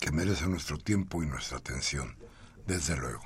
[0.00, 2.16] que merece nuestro tiempo y nuestra atención,
[2.66, 3.20] desde luego.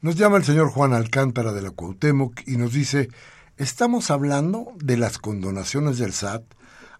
[0.00, 3.10] Nos llama el señor Juan Alcántara de la Cuauhtémoc y nos dice,
[3.58, 6.44] estamos hablando de las condonaciones del SAT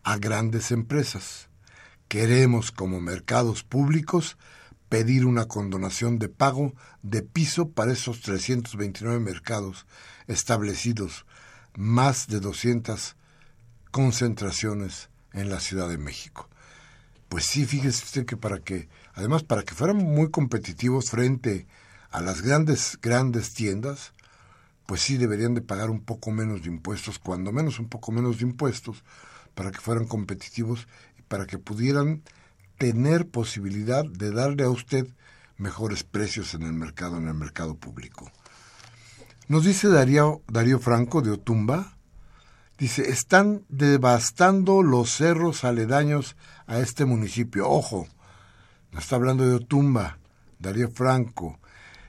[0.03, 1.49] a grandes empresas.
[2.09, 4.37] Queremos, como mercados públicos,
[4.91, 9.87] pedir una condonación de pago de piso para esos 329 mercados
[10.27, 11.25] establecidos
[11.75, 13.17] más de 200
[13.93, 16.49] concentraciones en la Ciudad de México.
[17.29, 21.67] Pues sí, fíjese usted que para que, además para que fueran muy competitivos frente
[22.11, 24.13] a las grandes, grandes tiendas,
[24.87, 28.39] pues sí deberían de pagar un poco menos de impuestos, cuando menos un poco menos
[28.39, 29.05] de impuestos,
[29.55, 30.89] para que fueran competitivos
[31.19, 32.23] y para que pudieran
[32.79, 35.07] tener posibilidad de darle a usted
[35.57, 38.31] mejores precios en el mercado, en el mercado público.
[39.49, 41.97] Nos dice Darío, Darío Franco de Otumba,
[42.83, 46.35] dice, están devastando los cerros aledaños
[46.67, 47.71] a este municipio.
[47.71, 48.09] Ojo,
[48.91, 50.19] no está hablando de Otumba,
[50.59, 51.61] Darío Franco.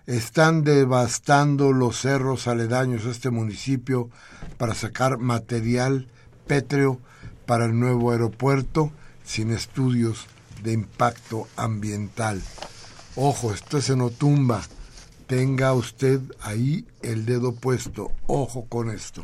[0.07, 4.09] Están devastando los cerros aledaños a este municipio
[4.57, 6.07] para sacar material
[6.47, 6.99] pétreo
[7.45, 8.91] para el nuevo aeropuerto
[9.23, 10.25] sin estudios
[10.63, 12.41] de impacto ambiental.
[13.15, 14.63] Ojo, esto es en Otumba
[15.27, 18.11] Tenga usted ahí el dedo puesto.
[18.25, 19.23] Ojo con esto.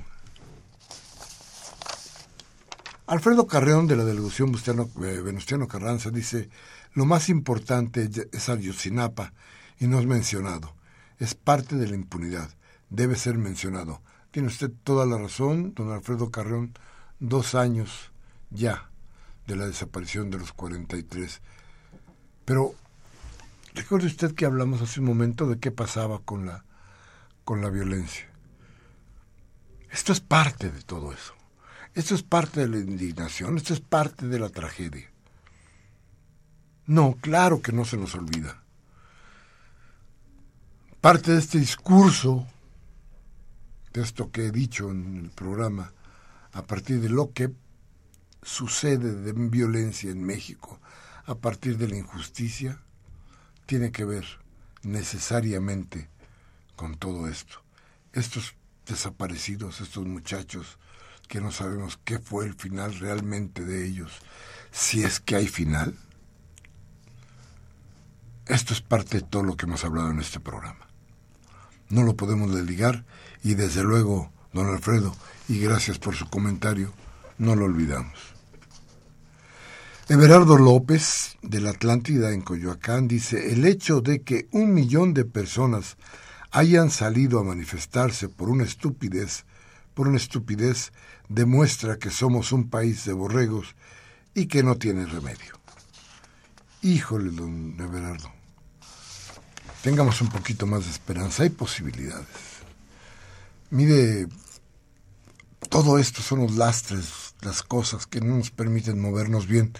[3.09, 6.49] Alfredo Carreón de la delegación eh, Venustiano Carranza dice,
[6.93, 9.33] lo más importante es Ayotzinapa
[9.79, 10.75] y no es mencionado.
[11.17, 12.49] Es parte de la impunidad.
[12.89, 14.01] Debe ser mencionado.
[14.29, 16.73] Tiene usted toda la razón, don Alfredo Carreón.
[17.19, 18.11] Dos años
[18.51, 18.89] ya
[19.47, 21.41] de la desaparición de los 43.
[22.45, 22.75] Pero
[23.73, 26.65] Recuerde usted que hablamos hace un momento de qué pasaba con la,
[27.43, 28.27] con la violencia.
[29.91, 31.38] Esto es parte de todo eso.
[31.99, 35.11] Esto es parte de la indignación, esto es parte de la tragedia.
[36.85, 38.63] No, claro que no se nos olvida.
[41.01, 42.47] Parte de este discurso,
[43.91, 45.91] de esto que he dicho en el programa,
[46.53, 47.51] a partir de lo que
[48.43, 50.79] sucede de violencia en México,
[51.25, 52.79] a partir de la injusticia,
[53.65, 54.23] tiene que ver
[54.83, 56.07] necesariamente
[56.77, 57.61] con todo esto.
[58.13, 60.79] Estos desaparecidos, estos muchachos
[61.29, 64.11] que no sabemos qué fue el final realmente de ellos,
[64.71, 65.95] si es que hay final.
[68.47, 70.87] Esto es parte de todo lo que hemos hablado en este programa.
[71.87, 73.05] No lo podemos desligar
[73.43, 75.15] y desde luego, don Alfredo,
[75.47, 76.91] y gracias por su comentario,
[77.37, 78.17] no lo olvidamos.
[80.07, 85.25] Everardo López, de la Atlántida en Coyoacán, dice, el hecho de que un millón de
[85.25, 85.97] personas
[86.49, 89.45] hayan salido a manifestarse por una estupidez,
[89.99, 90.93] por una estupidez
[91.27, 93.75] demuestra que somos un país de borregos
[94.33, 95.59] y que no tiene remedio.
[96.81, 98.31] Híjole, don Everardo,
[99.83, 102.29] tengamos un poquito más de esperanza, hay posibilidades.
[103.71, 104.29] Mire,
[105.67, 109.73] todo esto son los lastres, las cosas que no nos permiten movernos bien,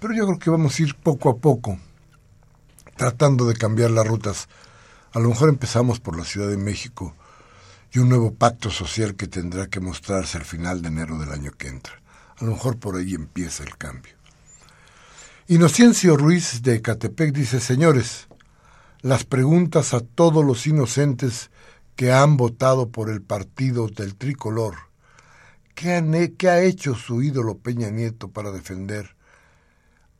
[0.00, 1.78] pero yo creo que vamos a ir poco a poco
[2.96, 4.48] tratando de cambiar las rutas.
[5.12, 7.14] A lo mejor empezamos por la Ciudad de México
[7.92, 11.52] y un nuevo pacto social que tendrá que mostrarse al final de enero del año
[11.52, 12.00] que entra.
[12.38, 14.14] A lo mejor por ahí empieza el cambio.
[15.46, 18.28] Inocencio Ruiz de Ecatepec dice, señores,
[19.02, 21.50] las preguntas a todos los inocentes
[21.94, 24.76] que han votado por el partido del tricolor,
[25.74, 29.16] ¿qué, ¿qué ha hecho su ídolo Peña Nieto para defender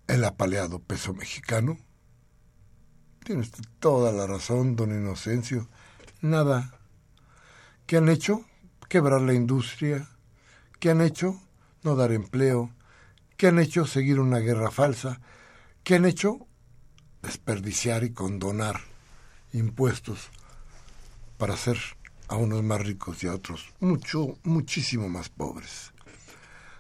[0.08, 1.78] el apaleado peso mexicano?
[3.24, 3.48] Tiene
[3.78, 5.68] toda la razón, don Inocencio.
[6.20, 6.81] Nada.
[7.92, 8.46] ¿Qué han hecho?
[8.88, 10.08] Quebrar la industria.
[10.80, 11.38] ¿Qué han hecho?
[11.82, 12.72] No dar empleo.
[13.36, 13.84] ¿Qué han hecho?
[13.84, 15.20] Seguir una guerra falsa.
[15.84, 16.46] ¿Qué han hecho?
[17.20, 18.80] Desperdiciar y condonar
[19.52, 20.30] impuestos
[21.36, 21.76] para hacer
[22.28, 25.92] a unos más ricos y a otros mucho, muchísimo más pobres.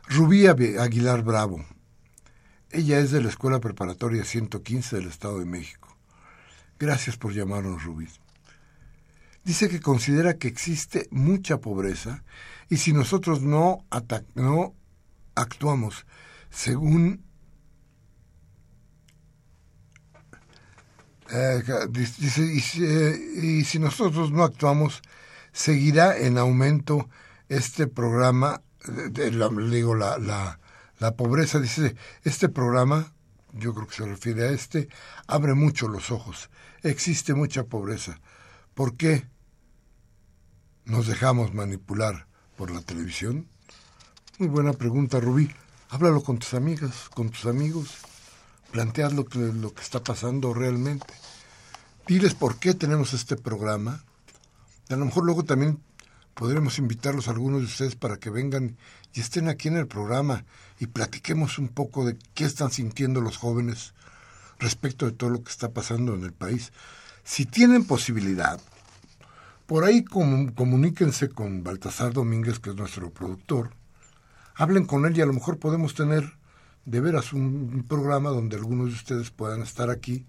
[0.08, 1.62] Rubí Aguilar Bravo.
[2.70, 5.94] Ella es de la Escuela Preparatoria 115 del Estado de México.
[6.78, 8.08] Gracias por llamarnos, Rubí.
[9.44, 12.22] Dice que considera que existe mucha pobreza
[12.68, 13.84] y si nosotros no,
[14.34, 14.74] no
[15.34, 16.06] actuamos
[16.50, 17.24] según
[21.30, 25.00] eh, dice, y, si nosotros no actuamos,
[25.52, 27.08] seguirá en aumento
[27.48, 28.62] este programa,
[29.70, 30.60] digo, la, la,
[30.98, 33.12] la pobreza, dice, este programa,
[33.54, 34.88] yo creo que se refiere a este,
[35.26, 36.50] abre mucho los ojos
[36.82, 38.20] existe mucha pobreza.
[38.74, 39.28] ¿Por qué
[40.86, 43.46] nos dejamos manipular por la televisión?
[44.38, 45.50] Muy buena pregunta, Rubí.
[45.90, 47.98] Háblalo con tus amigas, con tus amigos.
[48.70, 51.06] Plantead lo que, está pasando realmente.
[52.06, 54.02] Diles por qué tenemos este programa.
[54.88, 55.78] a lo mejor luego también
[56.32, 58.78] podremos invitarlos a algunos de ustedes para que vengan
[59.12, 60.46] y estén aquí en el programa
[60.80, 63.92] y platiquemos un poco de qué están sintiendo los jóvenes
[64.58, 66.72] respecto de todo lo que está pasando en el país.
[67.24, 68.60] Si tienen posibilidad,
[69.66, 73.70] por ahí comuníquense con Baltasar Domínguez, que es nuestro productor,
[74.54, 76.36] hablen con él y a lo mejor podemos tener
[76.84, 80.26] de veras un, programa donde algunos de ustedes puedan estar aquí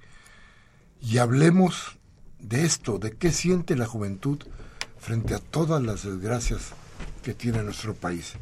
[1.02, 1.98] y hablemos
[2.40, 4.40] de esto, de qué siente la juventud
[5.00, 6.72] frente a todas las desgracias
[7.24, 8.34] que tiene nuestro país.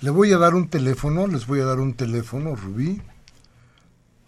[0.00, 3.02] Le voy a dar un teléfono, les voy a dar un teléfono, Rubí,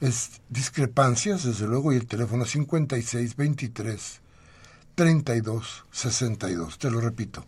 [0.02, 4.20] es discrepancias, desde luego, y el teléfono 5623
[4.96, 6.78] 32 62.
[6.78, 7.46] Te lo repito,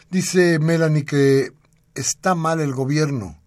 [0.09, 1.51] Dice Melanie que
[1.97, 3.41] está mal el gobierno.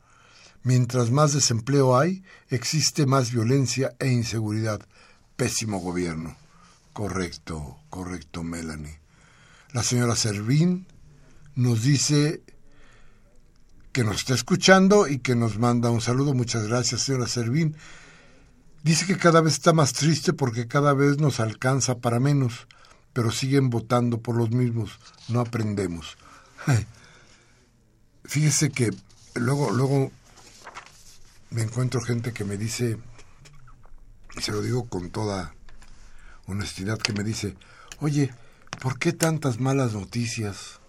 [0.63, 4.81] Mientras más desempleo hay, existe más violencia e inseguridad
[5.37, 6.35] pésimo gobierno.
[6.91, 8.99] Correcto, correcto, Melanie.
[9.71, 10.87] La señora Servín
[11.55, 12.41] nos dice
[13.91, 16.33] que nos está escuchando y que nos manda un saludo.
[16.33, 17.75] Muchas gracias, señora Servín.
[18.83, 22.67] Dice que cada vez está más triste porque cada vez nos alcanza para menos,
[23.13, 24.99] pero siguen votando por los mismos.
[25.29, 26.17] No aprendemos.
[28.23, 28.91] Fíjese que
[29.35, 30.11] luego, luego
[31.49, 32.97] me encuentro gente que me dice,
[34.41, 35.53] se lo digo con toda
[36.45, 37.55] honestidad, que me dice,
[37.99, 38.33] oye,
[38.81, 40.79] ¿por qué tantas malas noticias?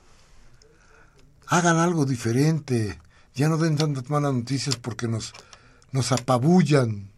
[1.49, 2.99] hagan algo diferente,
[3.35, 5.33] ya no den tantas malas noticias porque nos,
[5.93, 7.11] nos apabullan,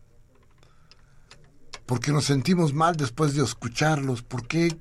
[1.87, 4.77] porque nos sentimos mal después de escucharlos, ¿por qué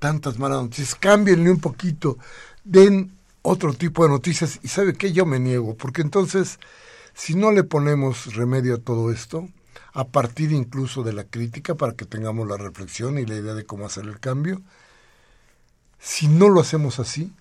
[0.00, 0.96] tantas malas noticias?
[0.96, 2.18] Cámbienle un poquito,
[2.64, 4.58] den otro tipo de noticias.
[4.62, 6.58] Y sabe que yo me niego, porque entonces
[7.14, 9.48] si no le ponemos remedio a todo esto,
[10.00, 13.66] a partir incluso de la crítica para que tengamos la reflexión y la idea de
[13.66, 14.62] cómo hacer el cambio,
[15.98, 17.34] si no lo hacemos así,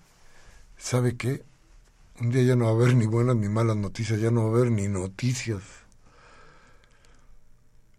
[0.78, 1.41] ¿sabe qué?
[2.20, 4.47] Un día ya no va a haber ni buenas ni malas noticias, ya no va
[4.47, 5.62] a haber ni noticias.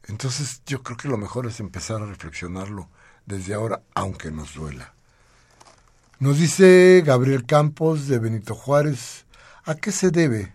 [0.09, 2.87] Entonces yo creo que lo mejor es empezar a reflexionarlo
[3.25, 4.93] desde ahora, aunque nos duela.
[6.19, 9.25] Nos dice Gabriel Campos de Benito Juárez,
[9.65, 10.53] ¿a qué se debe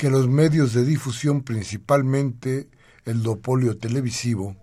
[0.00, 2.70] que los medios de difusión, principalmente
[3.04, 4.56] el dopolio televisivo,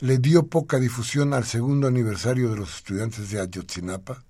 [0.00, 4.24] le dio poca difusión al segundo aniversario de los estudiantes de Ayotzinapa?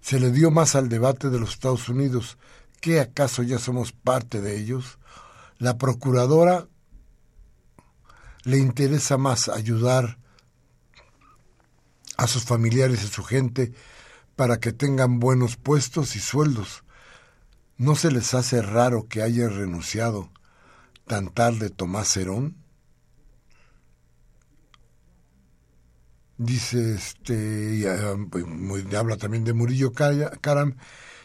[0.00, 2.38] Se le dio más al debate de los Estados Unidos,
[2.80, 4.98] ¿qué acaso ya somos parte de ellos?
[5.58, 6.66] La procuradora
[8.42, 10.18] le interesa más ayudar
[12.16, 13.72] a sus familiares y su gente
[14.34, 16.82] para que tengan buenos puestos y sueldos,
[17.82, 20.30] ¿No se les hace raro que haya renunciado
[21.04, 22.54] tan tarde Tomás Herón?
[26.38, 28.44] Dice este, y, ah, pues,
[28.94, 30.76] habla también de Murillo Caram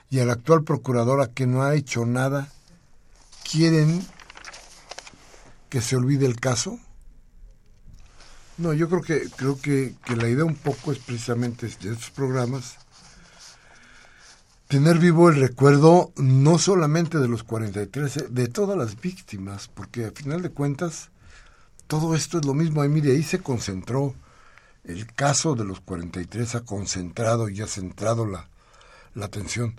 [0.10, 2.51] y el actual procuradora que no ha hecho nada,
[3.51, 4.03] ¿quieren
[5.70, 6.80] que se olvide el caso?
[8.58, 12.10] No, yo creo que creo que, que la idea un poco es precisamente de estos
[12.10, 12.78] programas
[14.68, 20.05] tener vivo el recuerdo no solamente de los 43, eh, de todas las víctimas, porque
[20.05, 21.09] a final de cuentas
[21.88, 22.82] todo esto es lo mismo.
[22.82, 24.13] Ahí, mire, ahí se concentró.
[24.84, 28.47] El caso de los 43 ha concentrado y ha centrado la,
[29.15, 29.76] la atención.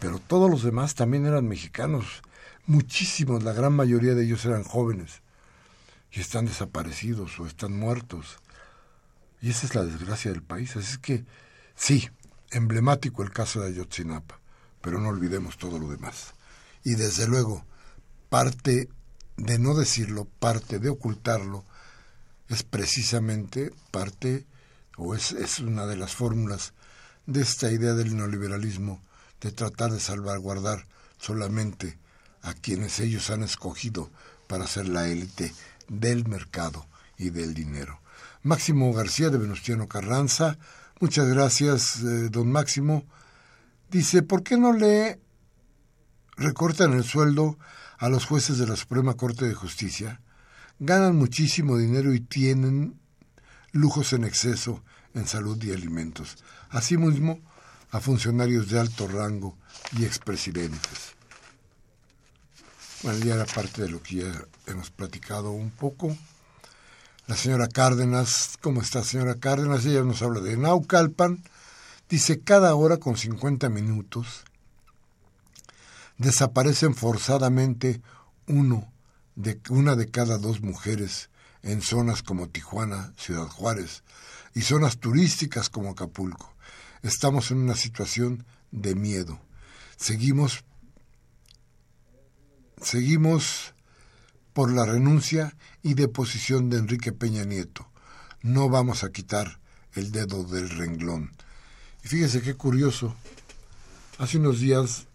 [0.00, 2.22] Pero todos los demás también eran mexicanos.
[2.66, 5.20] Muchísimos, la gran mayoría de ellos eran jóvenes.
[6.12, 8.38] Y están desaparecidos o están muertos.
[9.40, 10.76] Y esa es la desgracia del país.
[10.76, 11.24] Así es que,
[11.76, 12.08] sí,
[12.50, 14.40] emblemático el caso de Ayotzinapa,
[14.80, 16.34] pero no olvidemos todo lo demás.
[16.84, 17.64] Y desde luego,
[18.28, 18.88] parte
[19.36, 21.64] de no decirlo, parte de ocultarlo,
[22.48, 24.46] es precisamente parte,
[24.96, 26.72] o es, es una de las fórmulas
[27.26, 29.02] de esta idea del neoliberalismo,
[29.40, 30.86] de tratar de salvaguardar
[31.18, 31.98] solamente
[32.42, 34.10] a quienes ellos han escogido
[34.46, 35.52] para ser la élite
[35.88, 36.86] del mercado
[37.16, 38.00] y del dinero.
[38.42, 40.58] Máximo García de Venustiano Carranza,
[41.00, 43.04] Muchas gracias, eh, don Máximo.
[43.88, 45.20] Dice, ¿por qué no le
[46.36, 47.56] recortan el sueldo
[47.98, 50.20] a los jueces de la Suprema Corte de Justicia?
[50.80, 52.98] Ganan muchísimo dinero y tienen
[53.70, 54.82] lujos en exceso
[55.14, 56.36] en salud y alimentos.
[56.70, 57.40] Asimismo,
[57.92, 59.56] a funcionarios de alto rango
[59.96, 61.14] y expresidentes.
[63.04, 66.16] Bueno, ya era parte de lo que ya hemos platicado un poco
[67.28, 68.58] la señora Cárdenas.
[68.62, 69.84] ¿Cómo está, señora Cárdenas?
[69.84, 71.44] Ella nos habla de Naucalpan.
[72.08, 74.44] Dice, cada hora con 50 minutos
[76.16, 78.00] desaparecen forzadamente
[78.46, 78.90] uno
[79.36, 81.28] de, una de cada dos mujeres
[81.62, 84.04] en zonas como Tijuana, Ciudad Juárez
[84.54, 86.54] y zonas turísticas como Acapulco.
[87.02, 89.38] Estamos en una situación de miedo.
[89.98, 90.64] Seguimos
[92.80, 93.74] seguimos
[94.54, 95.54] por la renuncia
[95.88, 97.88] y deposición de Enrique Peña Nieto.
[98.42, 99.58] No vamos a quitar
[99.94, 101.32] el dedo del renglón.
[102.04, 103.16] Y fíjese qué curioso.
[104.18, 105.06] Hace unos días,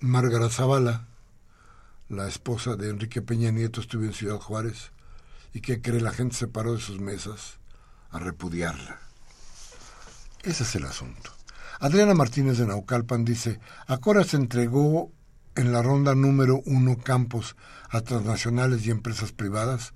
[0.00, 1.06] Márgara Zavala,
[2.10, 4.90] la esposa de Enrique Peña Nieto, estuvo en Ciudad Juárez.
[5.54, 6.02] ¿Y qué cree?
[6.02, 7.54] La gente se paró de sus mesas
[8.10, 8.98] a repudiarla.
[10.42, 11.30] Ese es el asunto.
[11.80, 15.10] Adriana Martínez de Naucalpan dice, Acora se entregó
[15.56, 17.56] en la ronda número uno campos
[17.90, 19.92] a transnacionales y empresas privadas,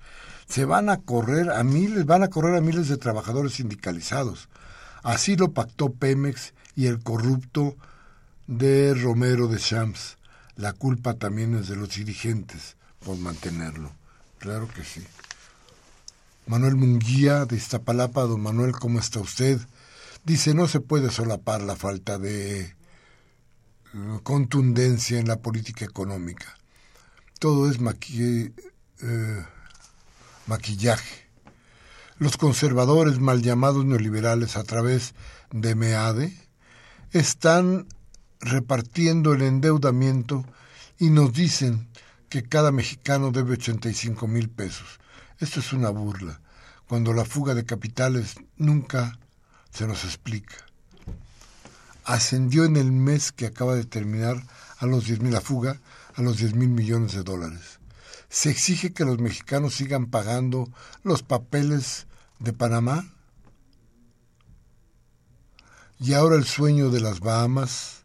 [0.49, 4.49] se van a correr a miles, van a correr a miles de trabajadores sindicalizados.
[5.03, 7.77] Así lo pactó Pemex y el corrupto
[8.47, 10.17] de Romero de Champs.
[10.57, 13.93] La culpa también es de los dirigentes por mantenerlo.
[14.39, 15.03] Claro que sí.
[16.47, 19.61] Manuel Munguía de Iztapalapa, don Manuel, ¿cómo está usted?
[20.25, 22.75] Dice, no se puede solapar la falta de
[24.23, 26.57] contundencia en la política económica.
[27.39, 29.45] Todo es eh,
[30.47, 31.29] maquillaje.
[32.19, 35.15] Los conservadores mal llamados neoliberales a través
[35.53, 36.37] de MEADE
[37.13, 37.87] están
[38.41, 40.45] repartiendo el endeudamiento
[40.99, 41.89] y nos dicen
[42.29, 44.99] que cada mexicano debe 85 mil pesos.
[45.39, 46.41] Esto es una burla,
[46.89, 49.19] cuando la fuga de capitales nunca
[49.71, 50.68] se nos explica.
[52.09, 54.43] Ascendió en el mes que acaba de terminar
[54.79, 55.79] a los 10 mil, la fuga,
[56.15, 57.81] a los 10 mil millones de dólares.
[58.31, 60.71] Se exige que los mexicanos sigan pagando
[61.03, 62.07] los papeles
[62.39, 63.13] de Panamá.
[66.01, 68.05] Y ahora el sueño de las Bahamas,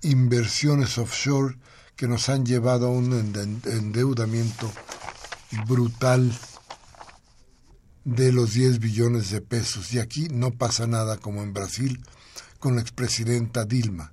[0.00, 1.58] inversiones offshore
[1.96, 3.12] que nos han llevado a un
[3.64, 4.72] endeudamiento
[5.66, 6.32] brutal
[8.06, 9.92] de los 10 billones de pesos.
[9.92, 12.00] Y aquí no pasa nada como en Brasil
[12.60, 14.12] con la expresidenta Dilma.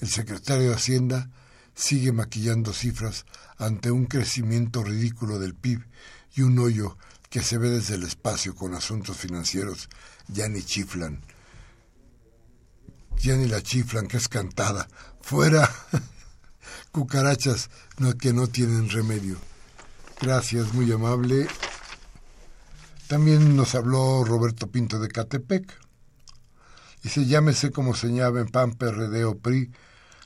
[0.00, 1.30] El secretario de Hacienda
[1.74, 3.26] sigue maquillando cifras
[3.58, 5.84] ante un crecimiento ridículo del PIB
[6.34, 6.96] y un hoyo
[7.28, 9.90] que se ve desde el espacio con asuntos financieros
[10.28, 11.20] ya ni chiflan.
[13.18, 14.88] Ya ni la chiflan, que es cantada.
[15.20, 15.70] Fuera
[16.92, 17.68] cucarachas
[18.18, 19.36] que no tienen remedio.
[20.18, 21.46] Gracias, muy amable.
[23.14, 25.72] También nos habló Roberto Pinto de Catepec.
[27.00, 29.70] Dice, llámese como señala en PAN, PRD o PRI,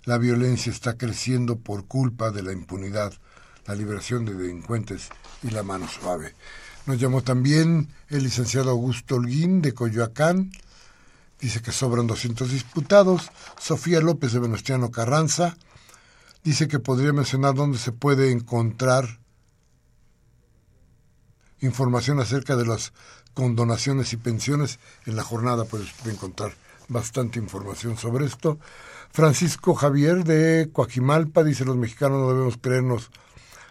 [0.05, 3.13] la violencia está creciendo por culpa de la impunidad,
[3.67, 5.11] la liberación de delincuentes
[5.43, 6.35] y la mano suave.
[6.87, 10.51] Nos llamó también el licenciado Augusto Holguín de Coyoacán.
[11.39, 13.31] Dice que sobran 200 diputados.
[13.61, 15.59] Sofía López de Venustiano Carranza
[16.43, 19.18] dice que podría mencionar dónde se puede encontrar
[21.61, 22.93] información acerca de las
[23.35, 24.79] condonaciones y pensiones.
[25.07, 26.53] En la jornada puedes encontrar
[26.89, 28.59] bastante información sobre esto.
[29.13, 33.11] Francisco Javier de Coajimalpa dice los mexicanos no debemos creernos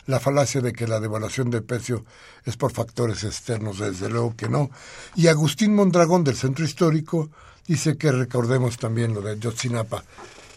[0.08, 2.06] la falacia de que la devaluación del precio
[2.46, 4.70] es por factores externos, desde luego que no.
[5.16, 7.30] Y Agustín Mondragón del Centro Histórico
[7.68, 10.04] dice que recordemos también lo de Yotzinapa.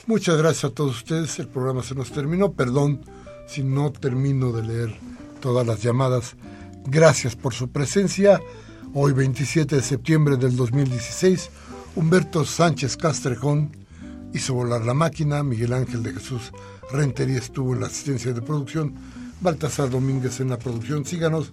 [0.07, 3.05] Muchas gracias a todos ustedes, el programa se nos terminó, perdón
[3.49, 5.01] si no termino de leer
[5.41, 6.37] todas las llamadas.
[6.87, 8.41] Gracias por su presencia.
[8.95, 11.51] Hoy 27 de septiembre del 2016,
[11.95, 13.71] Humberto Sánchez Castrejón
[14.33, 16.53] hizo volar la máquina, Miguel Ángel de Jesús
[16.91, 18.95] Rentería estuvo en la asistencia de producción,
[19.41, 21.05] Baltasar Domínguez en la producción.
[21.05, 21.53] Síganos,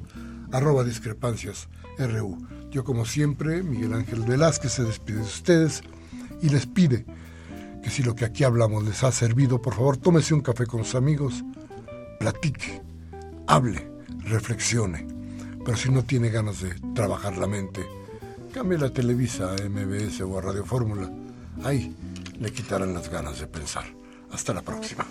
[0.51, 1.69] arroba discrepancias
[1.99, 2.37] RU.
[2.71, 5.83] Yo como siempre, Miguel Ángel Velázquez se despide de ustedes
[6.41, 7.05] y les pide
[7.83, 10.83] que si lo que aquí hablamos les ha servido, por favor tómese un café con
[10.83, 11.43] sus amigos,
[12.19, 12.81] platique,
[13.45, 13.87] hable,
[14.23, 15.16] reflexione
[15.67, 17.85] pero si no tiene ganas de trabajar la mente,
[18.53, 21.11] cambie la Televisa a MBS o a Radio Fórmula.
[21.61, 21.93] Ahí
[22.39, 23.83] le quitarán las ganas de pensar.
[24.31, 25.05] Hasta la próxima.